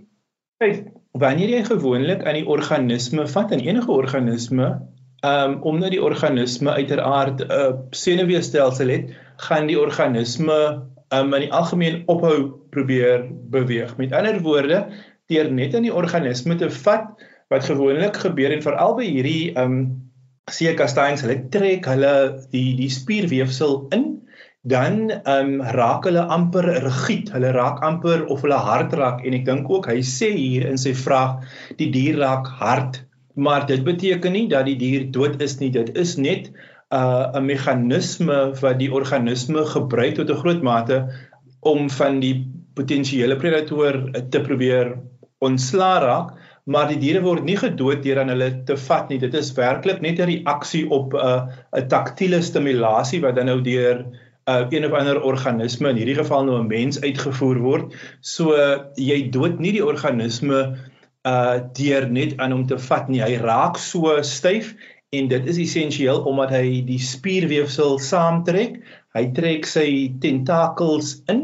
Kyk, 0.63 0.88
wanneer 1.12 1.50
jy 1.50 1.63
gewoonlik 1.67 2.24
aan 2.24 2.39
die 2.39 2.48
organisme 2.48 3.27
vat 3.27 3.51
en 3.51 3.60
enige 3.60 3.91
organisme 3.91 4.71
um, 5.22 5.58
omdat 5.62 5.92
die 5.92 6.04
organisme 6.04 6.72
uiteraard 6.72 7.42
'n 7.42 7.51
uh, 7.51 7.74
senuweestelsel 7.90 8.88
het, 8.88 9.12
gaan 9.36 9.68
die 9.68 9.80
organisme 9.80 10.84
um, 11.13 11.34
in 11.34 11.48
die 11.48 11.54
algemeen 11.54 12.04
ophou 12.06 12.51
probeer 12.70 13.28
beweeg. 13.30 13.98
Met 13.98 14.13
ander 14.13 14.40
woorde, 14.42 14.88
deur 15.28 15.51
net 15.51 15.74
in 15.74 15.88
die 15.88 15.94
organisme 15.94 16.56
te 16.56 16.70
vat 16.70 17.12
wat 17.51 17.68
gewoonlik 17.68 18.16
gebeur 18.18 18.51
en 18.51 18.63
veral 18.63 18.96
by 18.96 19.06
hierdie 19.06 19.51
um 19.60 19.75
seekastaings, 20.51 21.22
hulle 21.22 21.38
trek 21.54 21.86
hulle 21.86 22.13
die 22.51 22.75
die 22.75 22.90
spierweefsel 22.90 23.88
in 23.96 24.08
dan 24.63 25.10
ehm 25.10 25.54
um, 25.60 25.62
raak 25.74 26.06
hulle 26.06 26.22
amper 26.30 26.68
rigied. 26.84 27.32
Hulle 27.34 27.51
raak 27.56 27.82
amper 27.84 28.25
of 28.25 28.42
hulle 28.46 28.58
hard 28.58 28.94
raak 28.94 29.24
en 29.25 29.34
ek 29.34 29.46
dink 29.46 29.70
ook 29.70 29.88
hy 29.90 30.01
sê 30.06 30.32
hier 30.36 30.68
in 30.70 30.78
sy 30.78 30.94
vraag 30.98 31.42
die 31.80 31.90
dier 31.94 32.20
raak 32.22 32.48
hard 32.60 33.01
maar 33.41 33.65
dit 33.65 33.83
beteken 33.83 34.36
nie 34.38 34.48
dat 34.50 34.67
die 34.69 34.77
dier 34.77 35.07
dood 35.12 35.41
is 35.41 35.57
nie. 35.62 35.71
Dit 35.74 35.95
is 35.98 36.15
net 36.17 36.51
'n 36.51 36.55
uh, 36.93 37.39
'n 37.39 37.45
meganisme 37.45 38.39
wat 38.62 38.79
die 38.79 38.91
organisme 38.91 39.65
gebruik 39.65 40.15
tot 40.15 40.29
'n 40.29 40.41
groot 40.43 40.62
mate 40.62 40.98
om 41.60 41.89
van 41.89 42.19
die 42.19 42.36
potensiële 42.74 43.36
predator 43.36 43.98
te 44.29 44.41
probeer 44.41 44.98
ontslaa 45.39 46.00
raak, 46.00 46.29
maar 46.65 46.88
die 46.88 47.00
diere 47.01 47.21
word 47.21 47.43
nie 47.43 47.57
gedood 47.57 48.03
deur 48.03 48.19
aan 48.19 48.29
hulle 48.29 48.63
te 48.65 48.77
vat 48.77 49.10
nie. 49.10 49.19
Dit 49.19 49.33
is 49.33 49.53
werklik 49.57 50.01
net 50.01 50.19
'n 50.19 50.29
reaksie 50.29 50.89
op 50.89 51.13
'n 51.13 51.17
uh, 51.17 51.41
'n 51.81 51.88
taktiele 51.88 52.41
stimulasie 52.41 53.21
wat 53.21 53.36
dan 53.36 53.45
nou 53.45 53.62
deur 53.62 54.05
uh, 54.50 54.65
een 54.69 54.86
of 54.86 54.91
ander 54.91 55.21
organisme, 55.21 55.89
in 55.89 55.95
hierdie 55.95 56.19
geval 56.21 56.43
nou 56.45 56.60
'n 56.60 56.67
mens 56.67 57.01
uitgevoer 57.01 57.60
word. 57.60 57.95
So 58.21 58.53
uh, 58.53 58.79
jy 58.95 59.29
dood 59.29 59.60
nie 59.60 59.71
die 59.71 59.86
organisme 59.86 60.77
uh 61.28 61.60
deur 61.78 62.10
net 62.10 62.38
aan 62.42 62.56
hom 62.56 62.66
te 62.68 62.80
vat 62.90 63.10
nie. 63.10 63.22
Hy 63.22 63.38
raak 63.44 63.78
so 63.78 64.18
styf 64.25 64.74
en 65.12 65.28
dit 65.28 65.48
is 65.51 65.60
essensieel 65.60 66.24
omdat 66.25 66.56
hy 66.56 66.82
die 66.88 67.00
spierweefsel 67.04 68.00
saamtrek 68.00 68.80
Hy 69.12 69.28
trek 69.36 69.68
sy 69.68 69.88
tentakels 70.24 71.18
in 71.32 71.42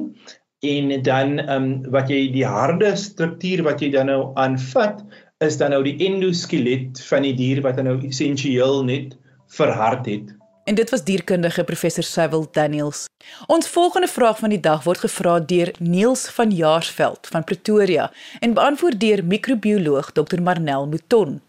en 0.67 0.91
dan 1.03 1.33
ehm 1.41 1.55
um, 1.55 1.65
wat 1.93 2.11
jy 2.11 2.21
die 2.31 2.45
harde 2.47 2.93
struktuur 2.97 3.65
wat 3.67 3.83
jy 3.83 3.89
dan 3.93 4.07
nou 4.09 4.21
aanvat 4.39 5.03
is 5.43 5.59
dan 5.59 5.75
nou 5.75 5.81
die 5.85 5.97
endoskelet 6.07 7.01
van 7.09 7.27
die 7.27 7.35
dier 7.37 7.59
wat 7.65 7.77
dan 7.77 7.89
nou 7.91 7.97
essensieel 8.07 8.85
net 8.87 9.17
verhard 9.57 10.07
het. 10.07 10.31
En 10.67 10.75
dit 10.75 10.89
was 10.89 11.03
dierkundige 11.03 11.63
professor 11.63 12.03
Cecil 12.03 12.47
Daniels. 12.51 13.05
Ons 13.45 13.67
volgende 13.67 14.07
vraag 14.07 14.37
van 14.37 14.51
die 14.51 14.59
dag 14.59 14.83
word 14.83 14.99
gevra 14.99 15.37
deur 15.39 15.71
Niels 15.79 16.25
van 16.35 16.51
Jaarsveld 16.51 17.27
van 17.31 17.43
Pretoria 17.43 18.09
en 18.39 18.53
beantwoord 18.53 18.99
deur 18.99 19.23
microbioloog 19.23 20.11
Dr 20.11 20.41
Marnel 20.43 20.87
Mouton. 20.87 21.39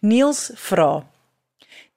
Niels 0.00 0.50
vra: 0.54 1.04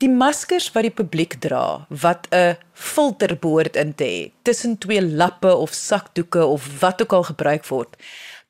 Die 0.03 0.11
maskers 0.11 0.67
wat 0.75 0.83
die 0.83 0.91
publiek 0.91 1.39
dra, 1.39 1.87
wat 1.89 2.27
'n 2.31 2.57
filter 2.73 3.37
behoort 3.39 3.75
in 3.75 3.95
te 3.95 4.03
hê 4.03 4.31
tussen 4.41 4.77
twee 4.77 5.01
lappe 5.01 5.55
of 5.55 5.71
sakdoeke 5.73 6.45
of 6.45 6.79
wat 6.79 7.01
ook 7.01 7.13
al 7.13 7.23
gebruik 7.23 7.65
word, 7.65 7.95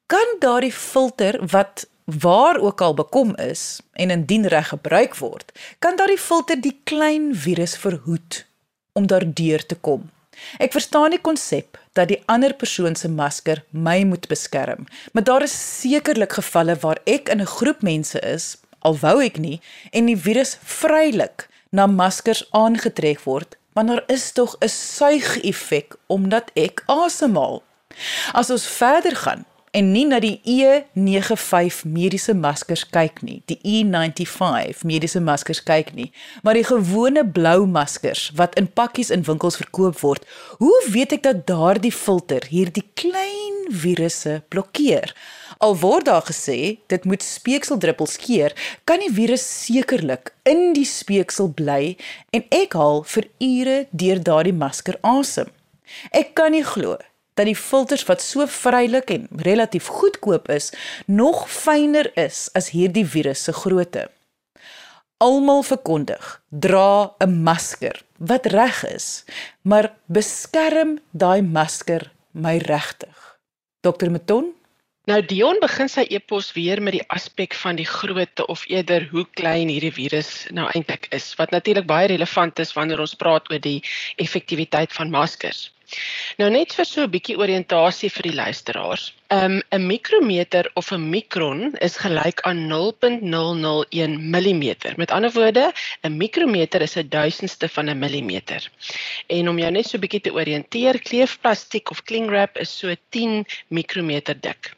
kan 0.06 0.36
daardie 0.40 0.74
filter 0.74 1.38
wat 1.46 1.86
waar 2.06 2.58
ook 2.58 2.82
al 2.82 2.94
bekom 2.94 3.36
is 3.36 3.82
en 3.94 4.10
indien 4.10 4.48
reg 4.48 4.68
gebruik 4.68 5.16
word, 5.18 5.52
kan 5.80 5.96
daardie 5.96 6.22
filter 6.22 6.62
die 6.62 6.80
klein 6.84 7.36
virus 7.36 7.78
verhoed 7.78 8.46
om 8.94 9.08
daardeur 9.08 9.66
te 9.66 9.76
kom. 9.76 10.10
Ek 10.60 10.76
verstaan 10.76 11.16
die 11.16 11.22
konsep 11.22 11.80
dat 11.96 12.12
die 12.12 12.22
ander 12.32 12.54
persoon 12.54 12.96
se 12.96 13.10
masker 13.10 13.64
my 13.72 14.04
moet 14.04 14.28
beskerm, 14.28 14.86
maar 15.14 15.24
daar 15.24 15.46
is 15.48 15.56
sekerlik 15.56 16.38
gevalle 16.38 16.76
waar 16.84 17.00
ek 17.06 17.30
in 17.30 17.42
'n 17.42 17.54
groep 17.58 17.82
mense 17.82 18.20
is, 18.20 18.58
al 18.80 18.98
wou 19.02 19.24
ek 19.24 19.38
nie, 19.38 19.62
en 19.92 20.06
die 20.06 20.18
virus 20.18 20.58
vrylik 20.62 21.48
na 21.72 21.88
maskers 21.88 22.46
aangetrek 22.52 23.24
word, 23.24 23.58
want 23.74 23.88
daar 23.88 24.04
is 24.08 24.32
tog 24.32 24.56
'n 24.60 24.70
suig-effek 24.70 25.96
omdat 26.08 26.52
ek 26.56 26.84
asemhaal. 26.86 27.64
As 28.34 28.50
ons 28.50 28.68
verder 28.68 29.16
gaan, 29.16 29.46
en 29.76 29.92
nie 29.92 30.06
na 30.08 30.22
die 30.24 30.38
E95 30.48 31.82
mediese 31.92 32.34
maskers 32.38 32.86
kyk 32.96 33.20
nie, 33.28 33.42
die 33.50 33.58
E95 33.60 34.86
mediese 34.88 35.20
maskers 35.24 35.60
kyk 35.68 35.92
nie, 35.98 36.08
maar 36.48 36.56
die 36.56 36.64
gewone 36.64 37.26
blou 37.28 37.66
maskers 37.68 38.30
wat 38.40 38.56
in 38.60 38.70
pakkies 38.72 39.12
in 39.12 39.26
winkels 39.28 39.60
verkoop 39.60 40.00
word. 40.00 40.24
Hoe 40.62 40.78
weet 40.94 41.18
ek 41.18 41.26
dat 41.26 41.42
daardie 41.50 41.92
filter 41.92 42.48
hierdie 42.48 42.86
klein 42.96 43.66
virusse 43.84 44.38
blokkeer? 44.54 45.12
Al 45.60 45.76
word 45.82 46.08
daar 46.08 46.24
gesê 46.28 46.78
dit 46.92 47.08
moet 47.08 47.24
speekseldruppels 47.24 48.16
keer, 48.24 48.56
kan 48.88 49.04
die 49.04 49.12
virus 49.12 49.44
sekerlik 49.66 50.32
in 50.48 50.72
die 50.78 50.88
speeksel 50.88 51.52
bly 51.52 51.98
en 52.36 52.48
ek 52.56 52.80
haal 52.80 53.04
vir 53.12 53.28
ure 53.44 53.78
deur 53.92 54.24
daardie 54.24 54.56
masker 54.56 55.00
asem. 55.04 55.52
Ek 56.16 56.32
kan 56.40 56.56
nie 56.56 56.64
glo 56.64 56.96
dat 57.36 57.46
die 57.50 57.56
filters 57.56 58.06
wat 58.10 58.24
so 58.24 58.48
vrylik 58.48 59.12
en 59.12 59.28
relatief 59.48 59.88
goedkoop 59.92 60.50
is, 60.50 60.72
nog 61.06 61.46
fyner 61.52 62.12
is 62.20 62.48
as 62.56 62.72
hierdie 62.74 63.06
virus 63.06 63.44
se 63.44 63.54
grootte. 63.54 64.08
Almal 65.24 65.64
verkondig, 65.64 66.42
dra 66.50 67.16
'n 67.24 67.44
masker 67.44 68.04
wat 68.20 68.46
reg 68.46 68.84
is, 68.84 69.24
maar 69.62 69.94
beskerm 70.08 71.00
daai 71.12 71.42
masker 71.42 72.12
my 72.32 72.58
regtig. 72.58 73.38
Dr 73.82 74.10
Meton 74.10 74.56
Nou 75.06 75.20
Dion 75.22 75.60
begin 75.62 75.90
sy 75.92 76.02
epos 76.10 76.48
weer 76.56 76.80
met 76.82 76.96
die 76.96 77.04
aspek 77.14 77.54
van 77.54 77.78
die 77.78 77.86
grootte 77.86 78.48
of 78.50 78.64
eerder 78.74 79.04
hoe 79.12 79.22
klein 79.38 79.70
hierdie 79.70 79.94
virus 79.94 80.48
nou 80.50 80.66
eintlik 80.74 81.06
is, 81.14 81.28
wat 81.38 81.54
natuurlik 81.54 81.86
baie 81.86 82.08
relevant 82.10 82.58
is 82.60 82.74
wanneer 82.74 83.04
ons 83.04 83.14
praat 83.14 83.46
oor 83.52 83.62
die 83.62 83.84
effektiwiteit 84.18 84.96
van 84.98 85.14
maskers. 85.14 85.68
Nou 86.42 86.50
net 86.54 86.74
vir 86.78 86.88
so 86.90 87.04
'n 87.04 87.12
bietjie 87.16 87.36
oriëntasie 87.44 88.10
vir 88.16 88.28
die 88.28 88.36
luisteraars. 88.38 89.04
'n 89.36 89.62
um, 89.78 89.86
mikrometer 89.92 90.70
of 90.82 90.92
'n 90.92 91.10
mikron 91.14 91.62
is 91.88 91.98
gelyk 92.04 92.42
aan 92.50 92.60
0.001 92.72 94.16
mm. 94.34 94.66
Met 95.02 95.12
ander 95.12 95.32
woorde, 95.38 95.66
'n 96.04 96.18
mikrometer 96.18 96.82
is 96.82 96.98
'n 96.98 97.10
duisendste 97.10 97.70
van 97.70 97.90
'n 97.90 98.00
millimeter. 98.00 98.72
En 99.28 99.50
om 99.50 99.60
jou 99.60 99.72
net 99.72 99.88
so 99.88 99.98
'n 99.98 100.02
bietjie 100.06 100.22
te 100.22 100.34
oriënteer, 100.34 101.00
kleefplastiek 101.10 101.92
of 101.92 102.04
cling 102.04 102.28
wrap 102.30 102.58
is 102.58 102.78
so 102.78 102.96
10 103.10 103.46
mikrometer 103.68 104.36
dik. 104.40 104.74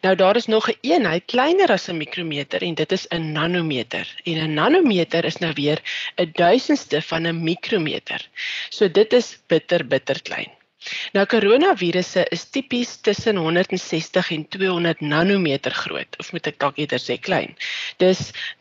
Nou 0.00 0.16
daar 0.16 0.36
is 0.36 0.46
nog 0.46 0.68
'n 0.68 0.70
een 0.70 0.90
eenheid 0.90 1.24
kleiner 1.24 1.70
as 1.70 1.88
'n 1.88 1.96
mikrometer 1.96 2.62
en 2.62 2.74
dit 2.74 2.92
is 2.92 3.06
'n 3.08 3.32
nanometer. 3.32 4.20
En 4.24 4.36
'n 4.36 4.54
nanometer 4.54 5.24
is 5.24 5.36
nou 5.36 5.52
weer 5.54 5.82
'n 6.16 6.30
duisendste 6.32 7.02
van 7.02 7.26
'n 7.26 7.42
mikrometer. 7.42 8.28
So 8.68 8.90
dit 8.90 9.12
is 9.12 9.38
bitter 9.46 9.86
bitter 9.86 10.22
klein. 10.22 10.55
Nou 11.16 11.22
koronavirusse 11.32 12.22
is 12.34 12.42
tipies 12.54 12.90
tussen 13.06 13.38
160 13.40 14.30
en 14.36 14.44
200 14.56 15.00
nanometer 15.00 15.74
groot 15.74 16.18
of 16.22 16.28
moet 16.34 16.50
ek 16.50 16.58
dalk 16.64 16.80
eerder 16.82 17.02
sê 17.02 17.16
klein. 17.28 17.56
Dis 18.02 18.20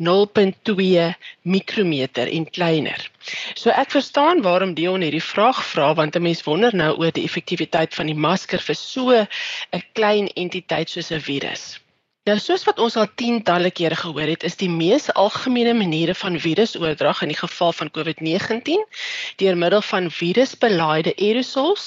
0.2 0.09 1.09
mikrometer 1.55 2.31
en 2.37 2.47
kleiner. 2.57 3.05
So 3.53 3.75
ek 3.83 3.93
verstaan 3.97 4.43
waarom 4.47 4.73
Dion 4.79 5.05
hierdie 5.05 5.23
vraag 5.23 5.61
vra 5.73 5.91
want 5.99 6.15
'n 6.15 6.27
mens 6.29 6.45
wonder 6.47 6.75
nou 6.75 6.91
oor 6.97 7.11
die 7.11 7.27
effektiwiteit 7.27 7.93
van 7.99 8.07
die 8.11 8.21
masker 8.27 8.63
vir 8.69 8.79
so 8.81 9.11
'n 9.11 9.83
klein 9.93 10.31
entiteit 10.35 10.89
soos 10.89 11.11
'n 11.11 11.21
virus. 11.21 11.75
Nou 12.25 12.39
soos 12.41 12.63
wat 12.65 12.79
ons 12.81 12.95
al 12.97 13.09
tientalle 13.21 13.69
kere 13.79 13.93
gehoor 13.99 14.29
het, 14.31 14.43
is 14.47 14.55
die 14.57 14.69
mees 14.69 15.03
algemene 15.21 15.75
maniere 15.77 16.15
van 16.17 16.39
virusoordrag 16.41 17.19
in 17.21 17.29
die 17.29 17.37
geval 17.37 17.73
van 17.79 17.91
COVID-19 17.97 18.79
deur 19.41 19.57
middel 19.63 19.83
van 19.85 20.07
virusbelaaide 20.09 21.11
aerosols 21.21 21.83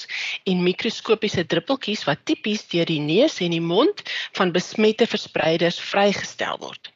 en 0.52 0.60
mikroskopiese 0.62 1.42
druppeltjies 1.54 2.04
wat 2.06 2.22
tipies 2.30 2.62
deur 2.70 2.86
die 2.86 3.00
neus 3.02 3.40
en 3.42 3.56
die 3.56 3.64
mond 3.72 4.04
van 4.38 4.52
besmette 4.54 5.08
verspreiders 5.10 5.80
vrygestel 5.88 6.62
word. 6.62 6.92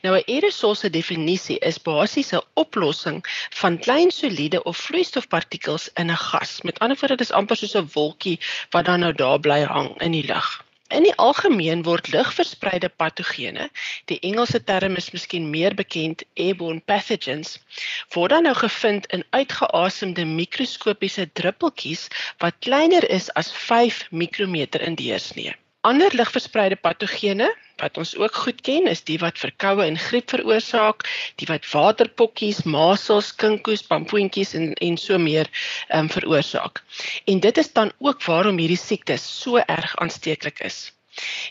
Nou 0.00 0.14
'n 0.16 0.24
aerosol 0.24 0.74
se 0.74 0.88
definisie 0.88 1.58
is 1.70 1.80
basies 1.90 2.32
'n 2.32 2.40
oplossing 2.64 3.20
van 3.60 3.76
klein 3.88 4.10
soliede 4.10 4.62
of 4.62 4.80
vloeistofpartikels 4.86 5.90
in 6.00 6.08
'n 6.10 6.22
gas. 6.30 6.62
Met 6.62 6.78
ander 6.78 6.96
woorde, 6.96 7.20
dit 7.20 7.28
is 7.28 7.36
amper 7.36 7.56
soos 7.56 7.76
'n 7.76 7.90
wolkie 7.92 8.40
wat 8.70 8.88
dan 8.88 9.00
nou 9.00 9.12
daar 9.12 9.40
bly 9.40 9.60
hang 9.62 9.92
in 10.00 10.16
die 10.16 10.24
lug. 10.24 10.67
In 10.88 11.04
die 11.04 11.12
algemeen 11.20 11.82
word 11.84 12.06
lugverspreide 12.08 12.88
patogene, 12.88 13.66
die 14.08 14.16
Engelse 14.24 14.60
term 14.70 14.94
is 14.96 15.10
miskien 15.12 15.50
meer 15.52 15.74
bekend 15.76 16.22
airborne 16.44 16.80
pathogens, 16.80 17.58
word 18.14 18.32
dan 18.32 18.48
nou 18.48 18.54
gevind 18.56 19.08
in 19.12 19.24
uitgeasemde 19.36 20.24
mikroskopiese 20.24 21.26
druppeltjies 21.40 22.06
wat 22.40 22.56
kleiner 22.64 23.04
is 23.18 23.28
as 23.42 23.52
5 23.52 24.00
mikrometer 24.24 24.80
in 24.80 24.96
deursnee. 24.96 25.52
Ander 25.84 26.16
lugverspreide 26.16 26.80
patogene 26.80 27.52
wat 27.82 27.98
ons 28.02 28.16
ook 28.16 28.34
goed 28.44 28.60
ken 28.66 28.86
is 28.90 29.04
die 29.10 29.18
wat 29.22 29.38
verkoue 29.38 29.86
en 29.86 29.98
griep 29.98 30.30
veroorsaak, 30.34 31.06
die 31.40 31.48
wat 31.50 31.66
waterpokkies, 31.72 32.64
masels, 32.64 33.32
kinkoes, 33.42 33.86
pampoentjies 33.90 34.54
en 34.58 34.72
en 34.74 35.00
so 35.06 35.18
meer 35.18 35.50
ehm 35.88 36.06
um, 36.06 36.12
veroorsaak. 36.18 36.82
En 37.26 37.40
dit 37.40 37.58
is 37.64 37.72
dan 37.72 37.92
ook 37.98 38.22
waarom 38.24 38.58
hierdie 38.58 38.84
siekte 38.84 39.16
so 39.22 39.56
erg 39.66 39.96
aansteeklik 39.96 40.60
is. 40.70 40.88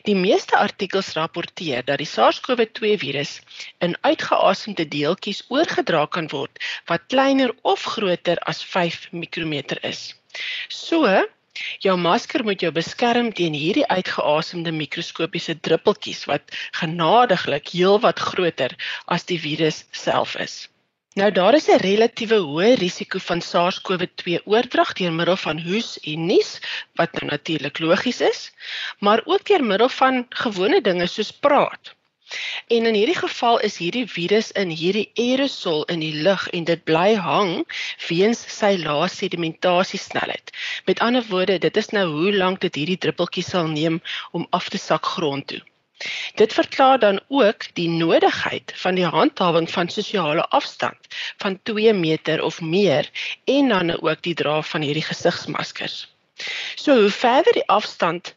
Die 0.07 0.15
meeste 0.15 0.55
artikels 0.57 1.09
rapporteer 1.17 1.83
dat 1.87 1.99
die 2.01 2.07
SARS-CoV-2 2.07 2.93
virus 3.01 3.33
in 3.83 3.97
uitgeasemde 4.07 4.85
deeltjies 4.93 5.41
oorgedra 5.55 6.05
kan 6.17 6.29
word 6.31 6.61
wat 6.91 7.09
kleiner 7.13 7.51
of 7.73 7.83
groter 7.95 8.39
as 8.53 8.63
5 8.75 9.11
mikrometer 9.23 9.83
is. 9.89 10.13
So, 10.69 11.03
Jou 11.85 11.97
masker 11.97 12.43
moet 12.43 12.61
jou 12.61 12.71
beskerm 12.71 13.33
teen 13.33 13.57
hierdie 13.57 13.87
uitgeasemde 13.87 14.71
mikroskopiese 14.71 15.57
druppeltjies 15.67 16.25
wat 16.31 16.55
genadiglik 16.79 17.73
heelwat 17.73 18.19
groter 18.29 18.77
as 19.17 19.27
die 19.29 19.39
virus 19.39 19.85
self 19.91 20.35
is. 20.47 20.67
Nou 21.17 21.31
daar 21.33 21.55
is 21.57 21.67
'n 21.73 21.81
relatiewe 21.81 22.37
hoë 22.45 22.73
risiko 22.77 23.19
van 23.27 23.41
SARS-CoV-2 23.41 24.41
oordrag 24.45 24.93
deur 24.99 25.13
middel 25.19 25.37
van 25.43 25.61
hoes 25.67 25.99
en 26.11 26.25
nies 26.29 26.51
wat 27.01 27.13
nou 27.17 27.31
natuurlik 27.31 27.79
logies 27.79 28.21
is, 28.21 28.41
maar 28.99 29.21
ook 29.25 29.45
deur 29.49 29.63
middel 29.63 29.89
van 29.89 30.25
gewone 30.29 30.81
dinge 30.81 31.07
soos 31.07 31.31
praat. 31.31 31.96
En 32.67 32.85
in 32.85 32.93
hierdie 32.93 33.17
geval 33.17 33.59
is 33.59 33.77
hierdie 33.77 34.07
virus 34.11 34.51
in 34.51 34.69
hierdie 34.69 35.05
aerosol 35.15 35.85
in 35.93 36.01
die 36.03 36.23
lug 36.25 36.47
en 36.57 36.65
dit 36.67 36.83
bly 36.89 37.15
hang 37.15 37.53
weens 38.07 38.41
sy 38.55 38.73
lae 38.81 39.07
sedimentasiesnelheid. 39.13 40.51
Met 40.85 40.99
ander 40.99 41.23
woorde, 41.29 41.57
dit 41.63 41.77
is 41.77 41.89
nou 41.95 42.05
hoe 42.11 42.33
lank 42.35 42.59
dit 42.65 42.81
hierdie 42.81 42.99
druppeltjies 43.07 43.53
sal 43.55 43.71
neem 43.71 44.01
om 44.31 44.47
af 44.59 44.69
te 44.69 44.81
sak 44.81 45.05
grond 45.15 45.47
toe. 45.47 45.61
Dit 46.35 46.53
verklaar 46.53 46.99
dan 46.99 47.19
ook 47.27 47.65
die 47.73 47.89
nodigheid 47.89 48.73
van 48.75 48.95
die 48.95 49.05
handhawing 49.05 49.71
van 49.71 49.89
sosiale 49.89 50.45
afstand 50.59 51.15
van 51.37 51.59
2 51.63 51.93
meter 51.93 52.43
of 52.43 52.61
meer 52.61 53.09
en 53.45 53.67
dan 53.67 54.01
ook 54.01 54.21
die 54.21 54.35
dra 54.35 54.61
van 54.61 54.81
hierdie 54.81 55.07
gesigsmaskers. 55.07 56.16
So 56.75 56.93
hoe 57.01 57.09
verder 57.09 57.53
die 57.53 57.67
afstand 57.73 58.35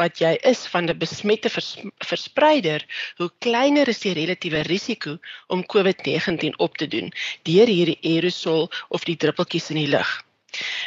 wat 0.00 0.20
jy 0.22 0.36
is 0.50 0.62
van 0.72 0.88
'n 0.88 0.98
besmette 0.98 1.50
vers, 1.50 1.70
verspreider, 2.10 2.86
hoe 3.16 3.30
kleiner 3.38 3.88
is 3.88 4.02
die 4.06 4.14
relatiewe 4.14 4.62
risiko 4.68 5.18
om 5.46 5.66
COVID-19 5.74 6.56
op 6.56 6.76
te 6.76 6.86
doen 6.86 7.12
deur 7.42 7.66
hierdie 7.66 7.98
aerosol 8.02 8.70
of 8.88 9.04
die 9.04 9.16
druppeltjies 9.16 9.70
in 9.70 9.82
die 9.82 9.92
lug. 9.96 10.10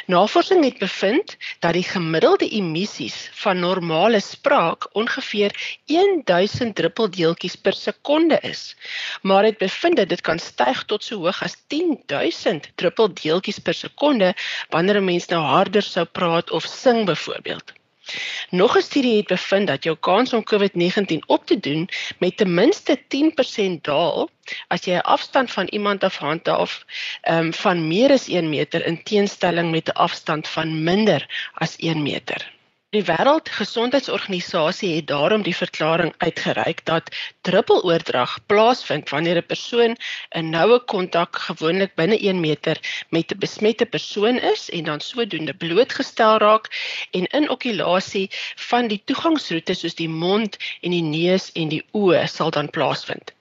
Navorsing 0.06 0.64
het 0.64 0.78
bevind 0.78 1.36
dat 1.58 1.72
die 1.72 1.82
gemiddelde 1.82 2.48
emissies 2.48 3.30
van 3.42 3.58
normale 3.58 4.20
spraak 4.20 4.88
ongeveer 4.92 5.54
1000 5.86 6.74
druppeldeeltjies 6.80 7.56
per 7.56 7.72
sekonde 7.72 8.38
is, 8.40 8.76
maar 9.22 9.44
het 9.44 9.58
bevind 9.58 9.96
dat 9.96 10.08
dit 10.08 10.20
kan 10.20 10.38
styg 10.38 10.84
tot 10.84 11.04
so 11.04 11.22
hoog 11.24 11.42
as 11.42 11.56
10000 11.66 12.68
druppeldeeltjies 12.74 13.58
per 13.58 13.74
sekonde 13.74 14.34
wanneer 14.68 15.00
'n 15.00 15.04
mens 15.04 15.26
nou 15.26 15.42
harder 15.42 15.82
sou 15.82 16.04
praat 16.04 16.50
of 16.50 16.64
sing 16.64 17.04
byvoorbeeld. 17.04 17.72
Nog 18.50 18.76
'n 18.76 18.82
studie 18.82 19.16
het 19.16 19.26
bevind 19.26 19.66
dat 19.66 19.84
jou 19.84 19.96
kans 19.96 20.32
om 20.32 20.44
COVID-19 20.44 21.18
op 21.26 21.46
te 21.46 21.60
doen 21.60 21.88
met 22.18 22.36
ten 22.36 22.54
minste 22.54 23.00
10% 23.08 23.82
daal 23.82 24.28
as 24.68 24.84
jy 24.84 24.94
'n 24.94 25.00
afstand 25.00 25.50
van 25.50 25.66
iemand 25.66 26.04
af 26.04 26.16
handhaaf 26.16 26.84
um, 27.30 27.52
van 27.52 27.88
meer 27.88 28.10
as 28.10 28.28
1 28.28 28.48
meter 28.48 28.86
in 28.86 29.02
teenstelling 29.02 29.70
met 29.70 29.88
'n 29.88 29.96
afstand 29.96 30.48
van 30.48 30.82
minder 30.82 31.50
as 31.54 31.76
1 31.76 32.02
meter. 32.02 32.53
Die 32.94 33.02
Wêreldgesondheidsorganisasie 33.06 34.88
het 34.96 35.06
daarom 35.10 35.42
die 35.42 35.54
verklaring 35.56 36.12
uitgereik 36.22 36.84
dat 36.86 37.08
druppeloordrag 37.48 38.36
plaasvind 38.46 39.10
wanneer 39.10 39.40
'n 39.40 39.46
persoon 39.46 39.96
in 40.40 40.52
noue 40.52 40.78
kontak 40.92 41.40
gewoonlik 41.46 41.96
binne 41.98 42.18
1 42.28 42.40
meter 42.40 42.78
met 43.16 43.34
'n 43.34 43.38
besmette 43.46 43.86
persoon 43.96 44.38
is 44.52 44.70
en 44.70 44.84
dan 44.84 45.00
sodoende 45.00 45.54
blootgestel 45.54 46.38
raak 46.46 46.70
en 47.10 47.26
inokulasie 47.40 48.30
van 48.70 48.86
die 48.86 49.02
toegangsroetes 49.04 49.80
soos 49.80 49.98
die 50.02 50.12
mond 50.26 50.56
en 50.80 50.90
die 50.90 51.06
neus 51.10 51.50
en 51.52 51.68
die 51.74 51.84
oë 51.92 52.26
sal 52.26 52.50
dan 52.50 52.70
plaasvind. 52.70 53.34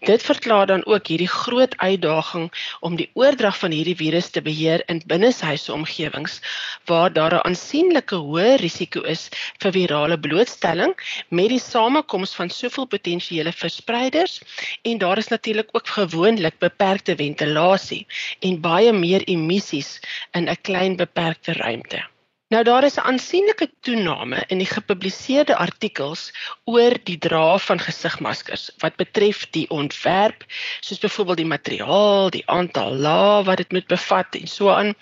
Dit 0.00 0.22
verklaar 0.22 0.66
dan 0.66 0.84
ook 0.86 1.06
hierdie 1.06 1.28
groot 1.28 1.76
uitdaging 1.76 2.52
om 2.80 2.96
die 2.96 3.10
oordrag 3.14 3.58
van 3.58 3.70
hierdie 3.70 3.96
virus 3.96 4.28
te 4.30 4.42
beheer 4.42 4.82
in 4.92 5.02
binneshuise 5.06 5.72
omgewings 5.72 6.40
waar 6.84 7.12
daar 7.12 7.34
'n 7.34 7.46
aansienlike 7.50 8.14
hoë 8.14 8.56
risiko 8.62 9.02
is 9.02 9.28
vir 9.62 9.72
virale 9.78 10.18
blootstelling 10.18 10.94
met 11.28 11.48
die 11.48 11.62
samekoms 11.62 12.34
van 12.34 12.50
soveel 12.50 12.86
potensiële 12.86 13.52
verspreiders 13.52 14.40
en 14.82 14.98
daar 14.98 15.18
is 15.18 15.28
natuurlik 15.28 15.68
ook 15.72 15.88
gewoonlik 15.88 16.58
beperkte 16.58 17.16
ventilasie 17.16 18.06
en 18.40 18.60
baie 18.60 18.92
meer 18.92 19.22
emissies 19.24 20.00
in 20.32 20.48
'n 20.48 20.60
klein 20.62 20.96
beperkte 20.96 21.52
ruimte. 21.52 22.15
Nou 22.54 22.60
daar 22.62 22.84
is 22.86 22.94
'n 22.96 23.06
aansienlike 23.10 23.66
toename 23.80 24.44
in 24.46 24.58
die 24.62 24.68
gepubliseerde 24.70 25.56
artikels 25.56 26.20
oor 26.64 26.94
die 27.08 27.18
dra 27.18 27.58
van 27.58 27.80
gesigmaskers 27.82 28.68
wat 28.84 28.94
betref 29.02 29.40
die 29.56 29.64
ontwerp, 29.70 30.44
soos 30.80 31.02
byvoorbeeld 31.02 31.42
die 31.42 31.52
materiaal, 31.54 32.30
die 32.30 32.44
aantal 32.46 32.94
lae 32.94 33.42
wat 33.50 33.56
dit 33.56 33.72
moet 33.72 33.86
bevat 33.86 34.38
en 34.40 34.46
so 34.46 34.70
aan. 34.70 34.94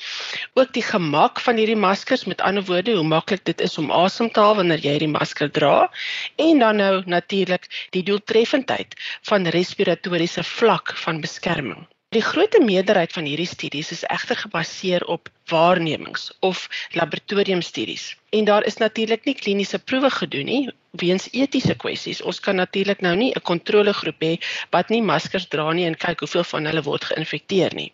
Ook 0.54 0.72
die 0.72 0.86
gemak 0.88 1.40
van 1.40 1.60
hierdie 1.60 1.76
maskers, 1.76 2.24
met 2.24 2.40
ander 2.40 2.64
woorde, 2.64 2.96
hoe 2.96 3.08
maklik 3.12 3.44
dit 3.44 3.60
is 3.60 3.78
om 3.78 3.92
asem 3.92 4.32
te 4.32 4.40
haal 4.40 4.56
wanneer 4.62 4.80
jy 4.80 4.98
die 5.04 5.14
masker 5.18 5.50
dra 5.50 5.90
en 6.36 6.58
dan 6.58 6.76
nou 6.76 7.02
natuurlik 7.04 7.68
die 7.90 8.02
doeltreffendheid 8.02 8.96
van 9.28 9.46
respiratoriese 9.46 10.44
vlak 10.44 10.96
van 10.96 11.20
beskerming. 11.20 11.84
Die 12.14 12.22
groot 12.22 12.54
meerderheid 12.62 13.10
van 13.12 13.26
hierdie 13.26 13.48
studies 13.50 13.88
is 13.90 14.04
egter 14.06 14.36
gebaseer 14.38 15.02
op 15.10 15.28
waarnemings 15.50 16.28
of 16.46 16.68
laboratoriumstudies. 16.94 18.04
En 18.30 18.44
daar 18.44 18.64
is 18.64 18.76
natuurlik 18.76 19.24
nie 19.24 19.34
kliniese 19.34 19.78
proewe 19.78 20.10
gedoen 20.10 20.46
nie 20.46 20.62
weens 21.02 21.26
etiese 21.32 21.74
kwessies. 21.74 22.20
Ons 22.22 22.38
kan 22.40 22.54
natuurlik 22.56 23.02
nou 23.02 23.16
nie 23.16 23.32
'n 23.34 23.42
kontrolegroep 23.50 24.22
hê 24.22 24.32
wat 24.70 24.94
nie 24.94 25.02
maskers 25.02 25.48
dra 25.48 25.72
nie 25.72 25.86
en 25.86 25.98
kyk 26.06 26.20
hoeveel 26.20 26.44
van 26.44 26.70
hulle 26.70 26.82
word 26.82 27.04
geïnfekteer 27.04 27.74
nie. 27.74 27.92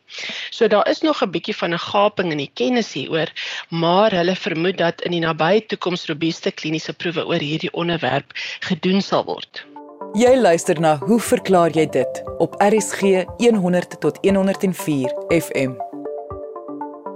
So 0.50 0.69
daar 0.69 0.89
is 0.89 1.00
nog 1.00 1.23
'n 1.23 1.31
bietjie 1.31 1.57
van 1.57 1.73
'n 1.73 1.79
gaping 1.79 2.31
in 2.33 2.45
die 2.45 2.53
kennis 2.55 2.93
hieroor, 2.93 3.33
maar 3.71 4.11
hulle 4.12 4.37
vermoed 4.37 4.79
dat 4.79 5.00
in 5.03 5.12
die 5.12 5.21
nabye 5.21 5.67
toekoms 5.67 6.07
robuuste 6.07 6.50
kliniese 6.50 6.93
proewe 6.93 7.27
oor 7.27 7.41
hierdie 7.41 7.73
onderwerp 7.73 8.33
gedoen 8.61 9.02
sal 9.02 9.25
word. 9.25 9.70
Jy 10.19 10.33
luister 10.43 10.75
na 10.83 10.97
Hoe 11.07 11.21
verklaar 11.23 11.71
jy 11.71 11.85
dit 11.95 12.17
op 12.43 12.57
RSG 12.59 13.23
100 13.39 13.93
tot 14.03 14.17
104 14.27 15.13
FM. 15.31 15.77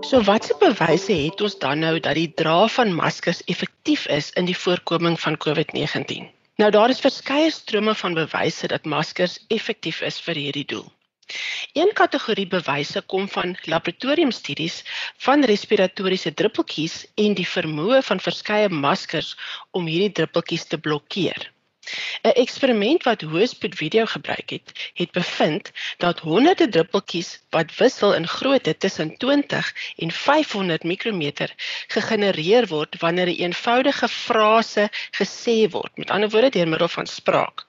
So 0.07 0.21
watse 0.23 0.55
bewyse 0.61 1.11
het 1.11 1.41
ons 1.43 1.57
dan 1.59 1.83
nou 1.83 1.97
dat 1.99 2.15
die 2.15 2.29
dra 2.39 2.69
van 2.71 2.95
maskers 2.95 3.41
effektief 3.51 4.05
is 4.07 4.31
in 4.39 4.47
die 4.47 4.55
voorkoming 4.55 5.19
van 5.21 5.35
COVID-19? 5.43 6.29
Nou 6.63 6.71
daar 6.71 6.95
is 6.95 7.03
verskeie 7.03 7.51
strome 7.51 7.97
van 7.99 8.15
bewyse 8.15 8.71
dat 8.71 8.87
maskers 8.87 9.41
effektief 9.49 9.99
is 10.01 10.21
vir 10.23 10.39
hierdie 10.39 10.67
doel. 10.71 10.87
Een 11.75 11.91
kategorie 11.99 12.47
bewyse 12.47 13.03
kom 13.11 13.27
van 13.29 13.57
laboratoriumstudies 13.65 14.85
van 15.27 15.43
respiratoriese 15.51 16.31
druppeltjies 16.35 17.01
en 17.19 17.35
die 17.35 17.49
vermoë 17.57 18.05
van 18.07 18.23
verskeie 18.23 18.71
maskers 18.71 19.35
om 19.73 19.91
hierdie 19.91 20.13
druppeltjies 20.13 20.71
te 20.71 20.79
blokkeer. 20.79 21.51
'n 22.23 22.35
Eksperiment 22.43 23.03
wat 23.03 23.21
hoëspoed 23.21 23.75
video 23.75 24.05
gebruik 24.07 24.51
het, 24.51 24.91
het 24.95 25.11
bevind 25.13 25.71
dat 26.05 26.19
honderde 26.19 26.69
druppeltjies 26.69 27.31
wat 27.51 27.75
wissel 27.77 28.15
in 28.15 28.29
grootte 28.29 28.77
tussen 28.77 29.17
20 29.17 29.75
en 29.97 30.11
500 30.11 30.83
mikrometer 30.83 31.55
gegenereer 31.87 32.67
word 32.67 32.97
wanneer 33.01 33.27
'n 33.27 33.41
eenvoudige 33.47 34.09
frase 34.09 34.89
gesê 35.21 35.59
word, 35.71 35.97
met 35.97 36.11
ander 36.11 36.31
woorde 36.31 36.51
deur 36.51 36.69
middel 36.69 36.89
van 36.89 37.07
spraak. 37.07 37.67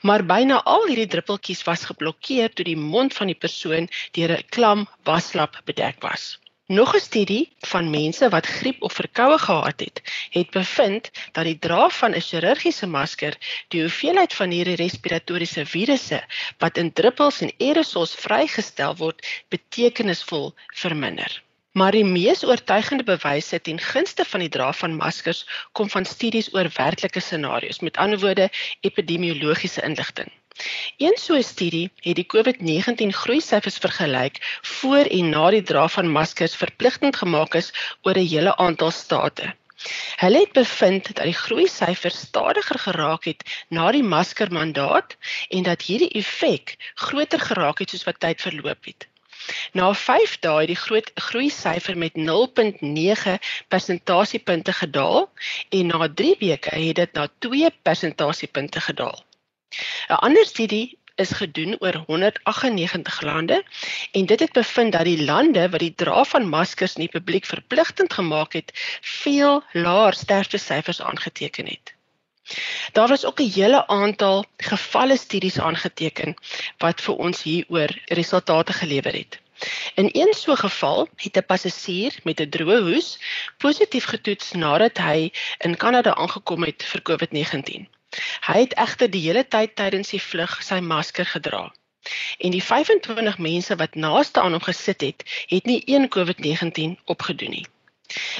Maar 0.00 0.26
byna 0.26 0.62
al 0.62 0.86
hierdie 0.86 1.06
druppeltjies 1.06 1.62
was 1.62 1.84
geblokkeer 1.90 2.52
toe 2.52 2.64
die 2.64 2.76
mond 2.76 3.14
van 3.14 3.26
die 3.26 3.40
persoon 3.46 3.88
deur 4.12 4.38
'n 4.38 4.48
klam 4.48 4.88
waslap 5.02 5.60
bedek 5.64 6.02
was. 6.02 6.38
Nog 6.66 6.94
'n 6.94 7.00
studie 7.00 7.52
van 7.60 7.90
mense 7.90 8.28
wat 8.28 8.46
griep 8.46 8.82
of 8.82 8.92
verkoue 8.92 9.38
gehad 9.38 9.80
het, 9.80 10.00
het 10.30 10.50
bevind 10.50 11.10
dat 11.32 11.44
die 11.44 11.58
dra 11.58 11.88
van 11.88 12.14
'n 12.14 12.20
chirurgiese 12.20 12.86
masker 12.86 13.36
die 13.68 13.80
hoeveelheid 13.80 14.34
van 14.34 14.50
hierdie 14.50 14.74
respiratoriese 14.74 15.66
virusse 15.66 16.24
wat 16.58 16.76
in 16.76 16.92
druppels 16.92 17.40
en 17.40 17.52
aerosols 17.58 18.14
vrygestel 18.14 18.96
word, 18.96 19.26
betekenisvol 19.48 20.54
verminder. 20.74 21.42
Maar 21.72 21.92
die 21.92 22.04
mees 22.04 22.44
oortuigende 22.44 23.04
bewyse 23.04 23.60
ten 23.60 23.78
gunste 23.78 24.24
van 24.24 24.40
die 24.40 24.48
dra 24.48 24.72
van 24.72 24.96
maskers 24.96 25.46
kom 25.72 25.90
van 25.90 26.04
studies 26.04 26.54
oor 26.54 26.70
werklike 26.76 27.20
scenario's, 27.20 27.80
met 27.80 27.96
ander 27.96 28.18
woorde 28.18 28.50
epidemiologiese 28.80 29.82
inligting. 29.82 30.32
Een 30.96 31.16
so 31.20 31.34
'n 31.36 31.42
studie 31.42 31.90
het 32.06 32.16
die 32.16 32.26
COVID-19 32.34 33.12
groeisyfers 33.22 33.78
vergelyk 33.78 34.36
voor 34.62 35.04
en 35.18 35.28
na 35.28 35.50
die 35.50 35.62
dra 35.62 35.88
van 35.88 36.10
maskers 36.16 36.54
verpligtend 36.56 37.16
gemaak 37.16 37.54
is 37.54 37.72
oor 38.02 38.18
'n 38.18 38.28
hele 38.32 38.56
aantal 38.56 38.90
state. 38.90 39.54
Hulle 40.16 40.38
het 40.38 40.52
bevind 40.52 41.06
dat 41.14 41.24
die 41.24 41.34
groeisyfers 41.34 42.18
stadiger 42.18 42.78
geraak 42.78 43.24
het 43.24 43.42
na 43.68 43.90
die 43.90 44.02
maskermandaat 44.02 45.16
en 45.48 45.62
dat 45.62 45.82
hierdie 45.82 46.12
effek 46.22 46.76
groter 46.94 47.40
geraak 47.40 47.78
het 47.78 47.90
soos 47.90 48.04
wat 48.04 48.20
tyd 48.20 48.40
verloop 48.40 48.84
het. 48.84 49.08
Na 49.72 49.92
5 49.94 50.38
dae 50.38 50.58
het 50.58 50.72
die 50.72 50.82
groot 50.86 51.10
groeisyfer 51.14 51.98
met 51.98 52.12
0.9 52.14 53.38
persentasiepunte 53.68 54.72
gedaal 54.72 55.30
en 55.68 55.86
na 55.86 56.08
3 56.08 56.36
weke 56.38 56.76
het 56.78 56.96
dit 56.96 57.12
na 57.12 57.28
2 57.38 57.70
persentasiepunte 57.82 58.80
gedaal. 58.80 59.24
'n 60.08 60.20
Ander 60.26 60.46
studie 60.46 60.98
is 61.14 61.30
gedoen 61.30 61.76
oor 61.78 61.96
198 62.06 63.20
lande 63.20 63.64
en 64.12 64.26
dit 64.26 64.40
het 64.40 64.52
bevind 64.52 64.92
dat 64.92 65.04
die 65.04 65.24
lande 65.24 65.68
wat 65.68 65.80
die 65.80 65.94
dra 65.94 66.24
van 66.24 66.48
maskers 66.48 66.94
in 66.94 67.06
die 67.06 67.14
publiek 67.18 67.46
verpligtend 67.46 68.12
gemaak 68.12 68.52
het, 68.52 68.72
veel 69.00 69.62
laer 69.72 70.14
sterftesyfers 70.14 71.02
aangeteken 71.02 71.66
het. 71.66 71.94
Daar 72.92 73.08
was 73.08 73.24
ook 73.24 73.40
'n 73.40 73.52
hele 73.54 73.86
aantal 73.86 74.44
gevalle 74.56 75.16
studies 75.16 75.58
aangeteken 75.58 76.34
wat 76.78 77.00
vir 77.00 77.14
ons 77.14 77.42
hieroor 77.42 77.98
resultate 78.04 78.72
gelewer 78.72 79.12
het. 79.12 79.40
In 79.94 80.08
een 80.12 80.34
so 80.34 80.54
geval 80.54 81.08
het 81.16 81.36
'n 81.36 81.46
passasier 81.46 82.12
met 82.22 82.40
'n 82.40 82.48
droë 82.48 82.80
hoes 82.80 83.18
positief 83.58 84.04
getoets 84.04 84.52
nadat 84.52 84.98
hy 84.98 85.32
in 85.58 85.76
Kanada 85.76 86.14
aangekom 86.14 86.62
het 86.62 86.82
vir 86.84 87.02
COVID-19. 87.02 87.88
Hy 88.46 88.58
het 88.64 88.74
egter 88.86 89.10
die 89.10 89.22
hele 89.26 89.44
tyd 89.48 89.76
tydens 89.76 90.12
die 90.14 90.22
vlug 90.22 90.62
sy 90.62 90.80
masker 90.80 91.26
gedra. 91.26 91.72
En 92.38 92.52
die 92.52 92.62
25 92.62 93.38
mense 93.38 93.76
wat 93.80 93.94
naaste 93.94 94.40
aan 94.40 94.52
hom 94.56 94.64
gesit 94.64 95.00
het, 95.00 95.24
het 95.48 95.64
nie 95.70 95.82
een 95.86 96.08
COVID-19 96.08 96.98
opgedoen 97.04 97.50
nie. 97.50 97.66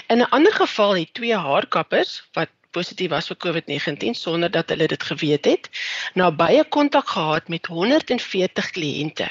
In 0.07 0.19
'n 0.19 0.29
ander 0.37 0.53
geval 0.53 0.97
het 0.97 1.15
twee 1.15 1.37
haarkappers 1.37 2.23
wat 2.33 2.51
positief 2.71 3.11
was 3.11 3.31
vir 3.31 3.39
COVID-19 3.45 4.19
sonder 4.19 4.51
dat 4.51 4.69
hulle 4.69 4.89
dit 4.91 5.03
geweet 5.11 5.45
het, 5.45 5.71
nabye 6.15 6.65
kontak 6.77 7.09
gehad 7.09 7.49
met 7.49 7.67
140 7.67 8.71
kliënte. 8.77 9.29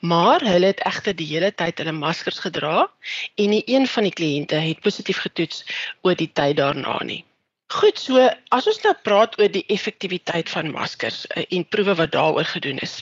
Maar 0.00 0.40
hulle 0.40 0.72
het 0.72 0.84
egter 0.92 1.16
die 1.16 1.30
hele 1.32 1.54
tyd 1.54 1.78
hulle 1.78 1.92
maskers 1.92 2.38
gedra 2.38 2.90
en 3.34 3.50
nie 3.54 3.62
een 3.66 3.86
van 3.86 4.08
die 4.08 4.16
kliënte 4.20 4.54
het 4.54 4.80
positief 4.80 5.24
getoets 5.26 5.64
oor 6.02 6.14
die 6.14 6.32
tyd 6.32 6.56
daarna 6.56 6.98
nie. 7.04 7.24
Goed, 7.70 8.00
so 8.02 8.18
as 8.56 8.66
ons 8.66 8.80
nou 8.82 8.92
praat 9.06 9.36
oor 9.38 9.50
die 9.54 9.62
effektiwiteit 9.70 10.48
van 10.50 10.72
maskers 10.74 11.20
uh, 11.30 11.44
en 11.54 11.66
proewe 11.74 11.94
wat 12.00 12.10
daaroor 12.16 12.48
gedoen 12.52 12.80
is. 12.82 12.96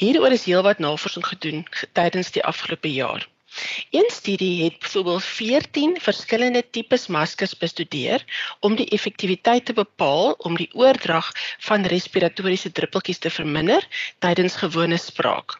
Hieroor 0.00 0.34
is 0.34 0.48
heelwat 0.50 0.82
navorsing 0.82 1.26
gedoen 1.28 1.62
tydens 1.98 2.32
die 2.34 2.42
afgelope 2.42 2.90
jaar. 2.90 3.28
Een 3.94 4.10
studie 4.10 4.64
het 4.64 4.78
byvoorbeeld 4.82 5.24
14 5.24 5.96
verskillende 6.00 6.64
tipes 6.70 7.06
maskers 7.06 7.54
bestudeer 7.62 8.26
om 8.60 8.74
die 8.74 8.90
effektiwiteit 8.98 9.64
te 9.70 9.78
bepaal 9.78 10.34
om 10.38 10.58
die 10.58 10.70
oordrag 10.74 11.30
van 11.70 11.86
respiratoriese 11.94 12.72
druppeltjies 12.72 13.22
te 13.22 13.30
verminder 13.30 13.86
tydens 14.18 14.58
gewone 14.58 14.98
spraak. 14.98 15.59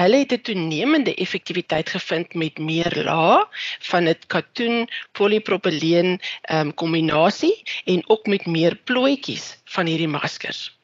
Hulle 0.00 0.16
het 0.22 0.32
'n 0.32 0.40
toenemende 0.40 1.14
effektiwiteit 1.14 1.88
gevind 1.96 2.34
met 2.34 2.58
meer 2.58 2.92
lae 3.04 3.46
van 3.90 4.04
dit 4.04 4.26
katoen 4.26 4.88
polipropyleen 5.12 6.20
um, 6.52 6.74
kombinasie 6.74 7.62
en 7.84 8.08
ook 8.08 8.26
met 8.26 8.46
meer 8.46 8.74
plooitjies 8.76 9.46
van 9.64 9.86
hierdie 9.86 10.08
maskers. 10.08 10.78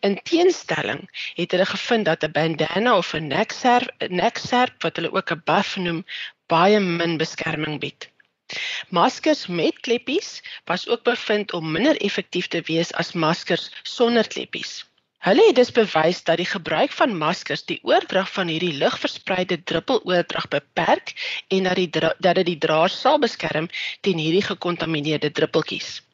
In 0.00 0.20
teenstelling 0.22 1.02
het 1.34 1.50
hulle 1.50 1.66
gevind 1.66 2.04
dat 2.04 2.24
'n 2.24 2.32
bandana 2.38 2.96
of 2.96 3.14
'n 3.14 3.26
nekserp, 3.26 3.90
'n 3.98 4.14
nekserp 4.14 4.82
wat 4.82 4.96
hulle 4.96 5.12
ook 5.12 5.30
'n 5.32 5.42
buff 5.44 5.76
noem, 5.76 6.04
baie 6.46 6.80
min 6.80 7.16
beskerming 7.16 7.80
bied. 7.80 8.10
Maskers 8.88 9.46
met 9.46 9.80
kleppies 9.80 10.42
was 10.64 10.88
ook 10.88 11.02
bevind 11.02 11.52
om 11.52 11.72
minder 11.72 11.96
effektief 12.00 12.46
te 12.46 12.60
wees 12.60 12.92
as 12.92 13.12
maskers 13.12 13.70
sonder 13.82 14.26
kleppies. 14.28 14.84
Hulle 15.26 15.42
het 15.48 15.56
dus 15.58 15.72
bewys 15.74 16.20
dat 16.22 16.38
die 16.38 16.46
gebruik 16.46 16.92
van 16.94 17.16
maskers 17.18 17.64
die 17.66 17.80
oordrag 17.82 18.28
van 18.30 18.46
hierdie 18.46 18.76
lugverspreide 18.78 19.58
druppeloordrag 19.66 20.46
beperk 20.48 21.10
en 21.50 21.66
dat 21.66 21.74
die 21.74 21.90
dat 21.90 22.34
dit 22.38 22.46
die 22.46 22.58
draer 22.62 22.94
sal 22.94 23.18
beskerm 23.18 23.66
teen 24.06 24.22
hierdie 24.22 24.46
gekontamineerde 24.46 25.32
druppeltjies. 25.34 26.05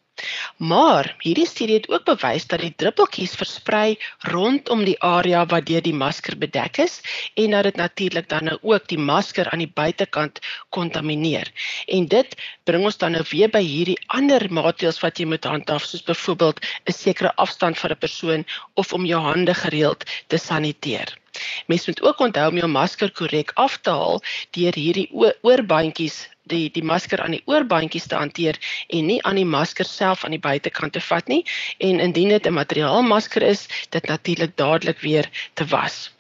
Maar 0.57 1.15
hierdie 1.23 1.47
studie 1.47 1.77
het 1.81 1.89
ook 1.91 2.05
bewys 2.05 2.47
dat 2.47 2.61
die 2.61 2.75
druppeltjies 2.77 3.35
versprei 3.39 3.99
rondom 4.33 4.85
die 4.85 4.99
area 5.03 5.45
waar 5.47 5.65
deur 5.65 5.83
die 5.83 5.95
masker 5.95 6.37
bedek 6.39 6.79
is 6.85 7.01
en 7.35 7.57
dat 7.57 7.69
dit 7.69 7.77
natuurlik 7.77 8.29
dan 8.29 8.45
nou 8.45 8.59
ook 8.63 8.89
die 8.89 8.99
masker 8.99 9.51
aan 9.51 9.65
die 9.65 9.73
buitekant 9.75 10.41
kontamineer. 10.69 11.51
En 11.87 12.07
dit 12.07 12.37
bring 12.65 12.85
ons 12.85 12.99
dan 12.99 13.17
nou 13.17 13.25
weer 13.31 13.51
by 13.51 13.63
hierdie 13.63 13.99
ander 14.07 14.47
maatreëls 14.51 15.01
wat 15.03 15.19
jy 15.19 15.27
moet 15.27 15.45
handhaaf 15.45 15.85
soos 15.85 16.05
byvoorbeeld 16.07 16.61
'n 16.63 16.93
sekere 16.93 17.35
afstand 17.37 17.79
van 17.79 17.91
'n 17.91 17.99
persoon 17.99 18.47
of 18.75 18.93
om 18.93 19.05
jou 19.05 19.21
hande 19.21 19.55
gereeld 19.55 20.05
te 20.27 20.39
saniteer. 20.39 21.19
Mens 21.67 21.87
moet 21.87 22.03
ook 22.03 22.19
onthou 22.21 22.51
om 22.51 22.57
jou 22.57 22.69
masker 22.69 23.13
korrek 23.13 23.51
af 23.55 23.79
te 23.81 23.91
haal 23.91 24.23
deur 24.51 24.75
hierdie 24.75 25.09
oorbandjies 25.43 26.29
die 26.53 26.71
die 26.71 26.85
masker 26.85 27.23
aan 27.25 27.37
die 27.37 27.43
oorbandjies 27.51 28.09
te 28.11 28.19
hanteer 28.21 28.59
en 28.89 29.09
nie 29.11 29.21
aan 29.29 29.41
die 29.41 29.49
masker 29.49 29.89
self 29.89 30.25
aan 30.25 30.37
die 30.37 30.43
buitekant 30.43 30.95
te 30.97 31.03
vat 31.11 31.29
nie 31.33 31.43
en 31.79 32.01
indien 32.01 32.35
dit 32.37 32.47
'n 32.47 32.59
materiaalmasker 32.61 33.43
is, 33.43 33.69
dit 33.91 34.07
natuurlik 34.07 34.57
dadelik 34.57 35.01
weer 35.01 35.31
te 35.55 35.67
was. 35.67 36.11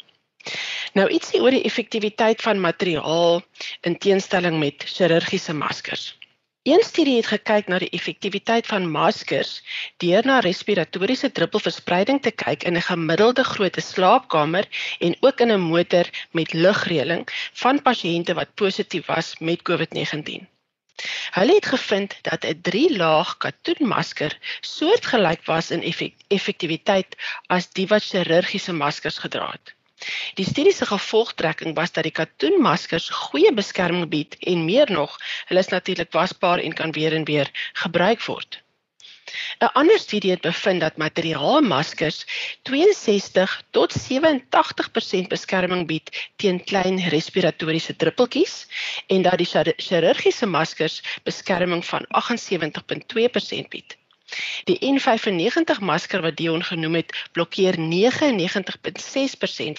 Nou 0.98 1.06
ietsie 1.08 1.40
oor 1.40 1.54
die 1.54 1.64
effektiwiteit 1.68 2.42
van 2.42 2.60
materiaal 2.60 3.42
in 3.82 3.98
teenstelling 3.98 4.58
met 4.58 4.82
chirurgiese 4.94 5.54
maskers. 5.54 6.12
Een 6.62 6.82
studie 6.86 7.16
het 7.16 7.26
gekyk 7.26 7.66
na 7.66 7.78
die 7.82 7.88
effektiwiteit 7.96 8.68
van 8.70 8.84
maskers 8.90 9.48
deur 10.02 10.26
na 10.30 10.36
respiratoriese 10.44 11.30
druppelverspreiding 11.38 12.20
te 12.22 12.30
kyk 12.42 12.62
in 12.70 12.78
'n 12.78 12.84
gemiddelde 12.88 13.44
grootte 13.48 13.82
slaapkamer 13.86 14.68
en 15.06 15.16
ook 15.20 15.40
in 15.40 15.50
'n 15.52 15.66
motor 15.72 16.06
met 16.30 16.52
lugreëling 16.52 17.24
van 17.64 17.82
pasiënte 17.82 18.38
wat 18.38 18.54
positief 18.54 19.06
was 19.06 19.34
met 19.38 19.66
COVID-19. 19.70 20.46
Hulle 21.38 21.54
het 21.54 21.66
gevind 21.66 22.18
dat 22.22 22.44
'n 22.44 22.60
3-laag 22.70 23.36
katoenmasker 23.36 24.38
soortgelyk 24.60 25.44
was 25.44 25.70
in 25.70 25.82
effektiwiteit 26.28 27.16
as 27.46 27.70
die 27.70 27.86
wat 27.86 28.04
chirurgiese 28.04 28.72
maskers 28.72 29.18
gedra 29.18 29.50
het. 29.50 29.74
Die 30.34 30.44
studie 30.44 30.72
se 30.72 30.86
gevolgtrekking 30.86 31.74
was 31.74 31.92
dat 31.92 32.06
die 32.08 32.16
katoenmaskers 32.16 33.08
goeie 33.08 33.52
beskerming 33.52 34.08
bied 34.08 34.36
en 34.40 34.64
meer 34.64 34.90
nog, 34.90 35.18
hulle 35.46 35.60
is 35.60 35.72
natuurlik 35.74 36.12
wasbaar 36.12 36.58
en 36.58 36.74
kan 36.74 36.92
weer 36.92 37.12
en 37.12 37.24
weer 37.24 37.50
gebruik 37.84 38.24
word. 38.24 38.62
'n 39.64 39.70
Ander 39.80 39.98
studie 39.98 40.30
het 40.30 40.40
bevind 40.40 40.80
dat 40.80 40.96
materiaalmaskers 40.96 42.18
62 42.62 43.62
tot 43.70 43.94
87% 43.98 45.28
beskerming 45.28 45.86
bied 45.86 46.10
teen 46.36 46.64
klein 46.64 46.98
respiratoriese 47.14 47.96
druppeltjies 47.96 48.66
en 49.06 49.22
dat 49.22 49.38
die 49.38 49.48
chirurgiese 49.86 50.46
maskers 50.46 51.02
beskerming 51.22 51.86
van 51.86 52.06
78.2% 52.24 53.68
bied. 53.68 53.96
Die 54.70 54.78
N95 54.80 55.80
masker 55.80 56.22
wat 56.22 56.36
Dion 56.36 56.64
genoem 56.64 56.94
het, 57.00 57.12
blokkeer 57.32 57.74
99.6% 57.80 57.84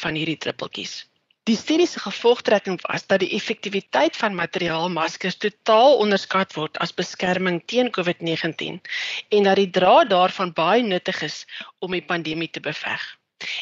van 0.06 0.20
hierdie 0.20 0.38
druppeltjies. 0.38 1.08
Die 1.44 1.58
studie 1.60 1.88
se 1.88 2.00
gevolgtrekking 2.00 2.78
was 2.82 3.08
dat 3.08 3.20
die 3.20 3.34
effektiwiteit 3.36 4.16
van 4.16 4.36
materiaalmaskers 4.36 5.36
totaal 5.44 5.98
onderskat 6.00 6.54
word 6.56 6.80
as 6.86 6.96
beskerming 6.96 7.58
teen 7.68 7.90
COVID-19 7.98 8.80
en 9.38 9.50
dat 9.50 9.60
die 9.60 9.68
dra 9.80 10.06
daarvan 10.08 10.54
baie 10.56 10.86
nuttig 10.88 11.20
is 11.28 11.44
om 11.80 11.92
die 11.92 12.06
pandemie 12.14 12.50
te 12.50 12.64
beveg. 12.64 13.04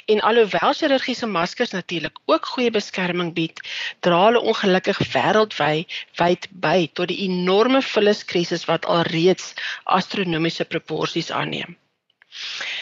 En 0.06 0.22
alhoewel 0.22 0.74
chirurgiese 0.74 1.26
maskers 1.26 1.72
natuurlik 1.72 2.20
ook 2.26 2.46
goeie 2.46 2.72
beskerming 2.72 3.34
bied, 3.34 3.62
dra 4.00 4.20
hulle 4.26 4.42
ongelukkig 4.52 5.00
wêreldwyd 5.14 5.98
wyd 6.22 6.48
by 6.66 6.90
tot 6.94 7.08
die 7.12 7.22
enorme 7.28 7.82
vulliskrisis 7.82 8.66
wat 8.70 8.86
alreeds 8.86 9.54
astronomiese 9.84 10.66
proporsies 10.66 11.32
aanneem. 11.32 11.78